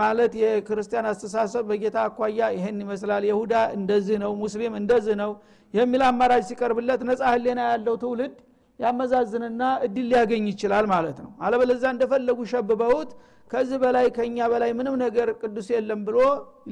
ማለት 0.00 0.32
የክርስቲያን 0.42 1.06
አስተሳሰብ 1.10 1.64
በጌታ 1.70 1.98
አኳያ 2.06 2.48
ይሄን 2.56 2.78
ይመስላል። 2.84 3.24
የሁዳ 3.28 3.54
እንደዚህ 3.78 4.16
ነው 4.24 4.32
ሙስሊም 4.42 4.74
እንደዚህ 4.80 5.14
ነው 5.22 5.30
የሚል 5.74 6.02
አማራጭ 6.06 6.42
ሲቀርብለት 6.48 7.02
ነጻ 7.08 7.22
ህሌና 7.32 7.60
ያለው 7.70 7.96
ትውልድ 8.02 8.34
ያመዛዝንና 8.80 9.62
እድል 9.86 10.06
ሊያገኝ 10.10 10.44
ይችላል 10.52 10.86
ማለት 10.92 11.18
ነው። 11.24 11.30
አለበለዛ 11.44 11.84
እንደፈለጉ 11.94 12.38
ሸብበውት 12.52 13.10
ከዚህ 13.50 13.78
በላይ 13.82 14.06
ከኛ 14.16 14.46
በላይ 14.52 14.70
ምንም 14.78 14.94
ነገር 15.04 15.28
ቅዱስ 15.40 15.68
የለም 15.74 16.00
ብሎ 16.08 16.18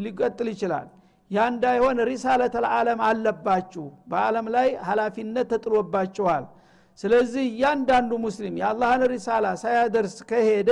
ሊቀጥል 0.04 0.48
ይችላል። 0.52 0.86
ያ 1.30 1.46
እንዳይሆን 1.52 1.96
ሪሳለት 2.10 2.54
ልዓለም 2.64 3.00
አለባችሁ። 3.08 3.82
በአለም 4.10 4.46
ላይ 4.54 4.68
ሀላፊነት 4.88 5.48
ተጥሎባችኋል 5.52 6.44
ስለዚህ 6.98 7.44
እያንዳንዱ 7.50 8.12
ሙስሊም 8.24 8.54
የአላህን 8.60 9.02
ሪሳላ 9.12 9.46
ሳያደርስ 9.62 10.16
ከሄደ 10.30 10.70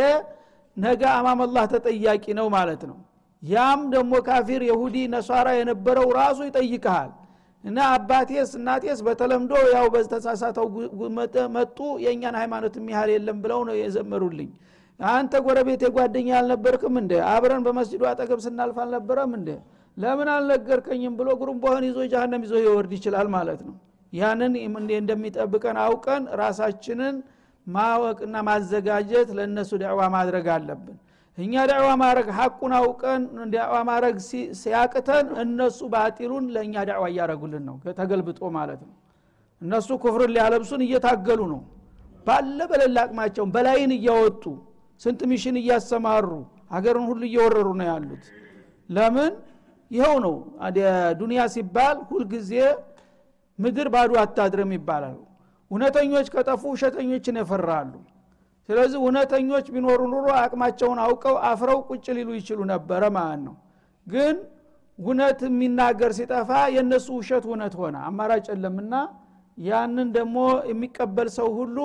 ነገ 0.76 1.02
አማም 1.12 1.40
አላህ 1.44 1.64
ተጠያቂ 1.72 2.24
ነው 2.38 2.46
ማለት 2.54 2.82
ነው። 2.90 2.96
ያም 3.42 3.80
ደግሞ 3.92 4.14
ካፊር 4.26 4.62
የሁዲ 4.68 4.96
ነሷራ 5.12 5.48
የነበረው 5.58 6.08
ራሱ 6.18 6.38
ይጠይቀሃል 6.48 7.10
እና 7.64 7.78
አባቴስ 7.92 8.50
እናቴስ 8.58 8.98
በተለምዶ 9.06 9.52
ያው 9.74 9.86
በተሳሳተው 9.94 10.66
መጡ 11.56 11.78
የእኛን 12.04 12.36
ሃይማኖት 12.40 12.74
የሚያህል 12.80 13.10
የለም 13.14 13.38
ብለው 13.44 13.60
ነው 13.68 13.74
የዘመሩልኝ። 13.80 14.50
አንተ 15.00 15.34
ጎረቤት 15.46 15.80
የጓደኛ 15.86 16.28
አልነበርክም 16.38 16.94
እንደ 17.00 17.14
አብረን 17.32 17.64
በመስጅዱ 17.66 18.02
አጠገብ 18.10 18.40
ስናልፍ 18.44 18.76
አልነበረም 18.84 19.32
እንደ 19.38 19.50
ለምን 19.96 20.28
አልነገርከኝም 20.32 21.14
ብሎ 21.18 21.28
ጉሩምቦህን 21.40 21.84
ይዞ 21.88 21.98
ጃሃንም 22.12 22.42
ይዞ 22.46 22.54
ይወርድ 22.64 22.92
ይችላል 22.98 23.28
ማለት 23.36 23.60
ነው 23.66 23.74
ያንን 24.12 24.52
እንደሚጠብቀን 24.96 25.78
አውቀን 25.84 26.22
ራሳችንን 26.40 27.16
ማወቅና 27.66 28.36
ማዘጋጀት 28.48 29.28
ለእነሱ 29.36 29.70
ዳዕዋ 29.82 30.02
ማድረግ 30.14 30.46
አለብን። 30.54 30.96
እኛ 31.38 31.54
ዳዕዋ 31.70 31.88
ማድረግ 32.02 32.28
ሐቁን 32.36 32.72
አውቀን 32.78 33.22
ዳዕዋ 33.54 33.78
ማድረግ 33.88 34.14
ሲያቅተን 34.60 35.26
እነሱ 35.42 35.78
ባጢሉን 35.94 36.44
ለእኛ 36.54 36.74
ዳዕዋ 36.90 37.04
እያደረጉልን 37.12 37.64
ነው። 37.68 37.76
ተገልብጦ 37.98 38.40
ማለት 38.56 38.80
ነው። 38.86 38.94
እነሱ 39.62 39.88
ኩፍርን 40.02 40.32
ሊያለብሱን 40.36 40.82
እየታገሉ 40.86 41.40
ነው። 41.52 41.60
ባለ 42.26 42.58
በሌለ 42.70 42.96
አቅማቸውን 43.06 43.50
ቢሊየን 43.54 43.92
እያወጡ 43.98 44.44
ስንት 45.00 45.20
mission 45.30 45.56
እያሰማሩ 45.60 46.28
ሀገርን 46.72 47.04
ሁሉ 47.10 47.22
እየወረሩ 47.28 47.68
ነው 47.80 47.86
ያሉት። 47.90 48.24
ለምን? 48.88 49.32
ይኸው 49.90 50.16
ነው። 50.24 50.34
ዱኒያ 51.20 51.42
ሲባል 51.54 51.96
ሁልጊዜ 52.08 52.52
ምድር 53.58 53.88
ባዶ 53.94 54.12
አታድርም 54.22 54.72
ይባላሉ። 54.76 55.18
እውነተኞች 55.70 56.26
ከጠፉ 56.34 56.62
ውሸተኞችን 56.74 57.38
ያፈራሉ 57.40 57.92
ስለዚህ 58.68 58.98
እውነተኞች 59.02 59.66
ቢኖሩ 59.74 60.00
ኑሮ 60.12 60.26
አቅማቸውን 60.40 60.98
አውቀው 61.02 61.36
አፍረው 61.48 61.78
ቁጭ 61.88 62.06
ሊሉ 62.16 62.30
ይችሉ 62.38 62.60
ነበረ 62.72 63.02
ማለት 63.16 63.40
ነው። 63.46 63.54
ግን 64.06 64.36
እውነት 64.98 65.40
የሚናገር 65.46 66.10
ሲጠፋ 66.18 66.50
የእነሱ 66.74 67.06
ውሸት 67.18 67.44
እውነት 67.48 67.74
ሆነ 67.80 67.96
አማራጭ 68.08 68.46
የለምና 68.52 68.94
ያንን 69.58 70.08
ደግሞ 70.16 70.36
የሚቀበል 70.70 71.28
ሰው 71.36 71.48
ሁሉ 71.58 71.76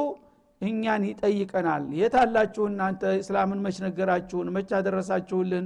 እኛን 0.62 1.04
ይጠይቀናል። 1.10 1.84
የት 2.00 2.16
አላችሁ 2.22 2.64
እናንተ? 2.72 3.04
እስላምን 3.22 3.60
መች 3.66 3.78
ነገራችሁን? 3.86 4.48
መች 4.56 4.70
አደረሳችሁልን? 4.78 5.66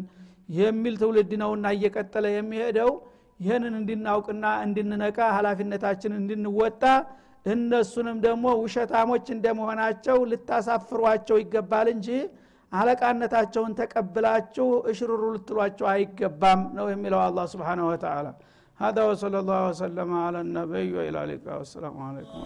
የሚል 0.50 0.96
ትውልድ 1.02 1.32
ነውና 1.41 1.65
እየቀጠለ 1.76 2.26
የሚሄደው 2.34 2.91
ይህንን 3.40 3.75
እንድናውቅና 3.81 4.47
እንድንነቃ 4.66 5.19
ሀላፊነታችን 5.37 6.12
እንድንወጣ 6.21 6.83
እነሱንም 7.47 8.16
ደግሞ 8.27 8.47
ውሸታሞች 8.62 9.27
እንደመሆናቸው 9.37 10.19
ልታሳፍሯቸው 10.31 11.37
ይገባል 11.43 11.88
እንጂ 11.95 12.09
አለቃነታቸውን 12.73 13.73
ተቀብላችሁ 13.81 14.66
እሽሩሩ 14.93 15.23
ልትሏቸው 15.37 15.87
አይገባም 15.95 16.61
ነው 16.79 16.88
የሚለው 16.95 17.23
አላ 17.27 17.49
ስብሓንሁ 17.55 17.87
ወተላ 17.93 18.29
هذا 18.79 19.03
وصلى 19.11 19.38
الله 19.43 19.61
وسلم 19.71 20.11
على 20.25 20.38
النبي 20.47 20.88
وإلى 20.97 21.19
اللقاء 21.25 21.57
والسلام 21.61 21.97
عليكم 22.09 22.38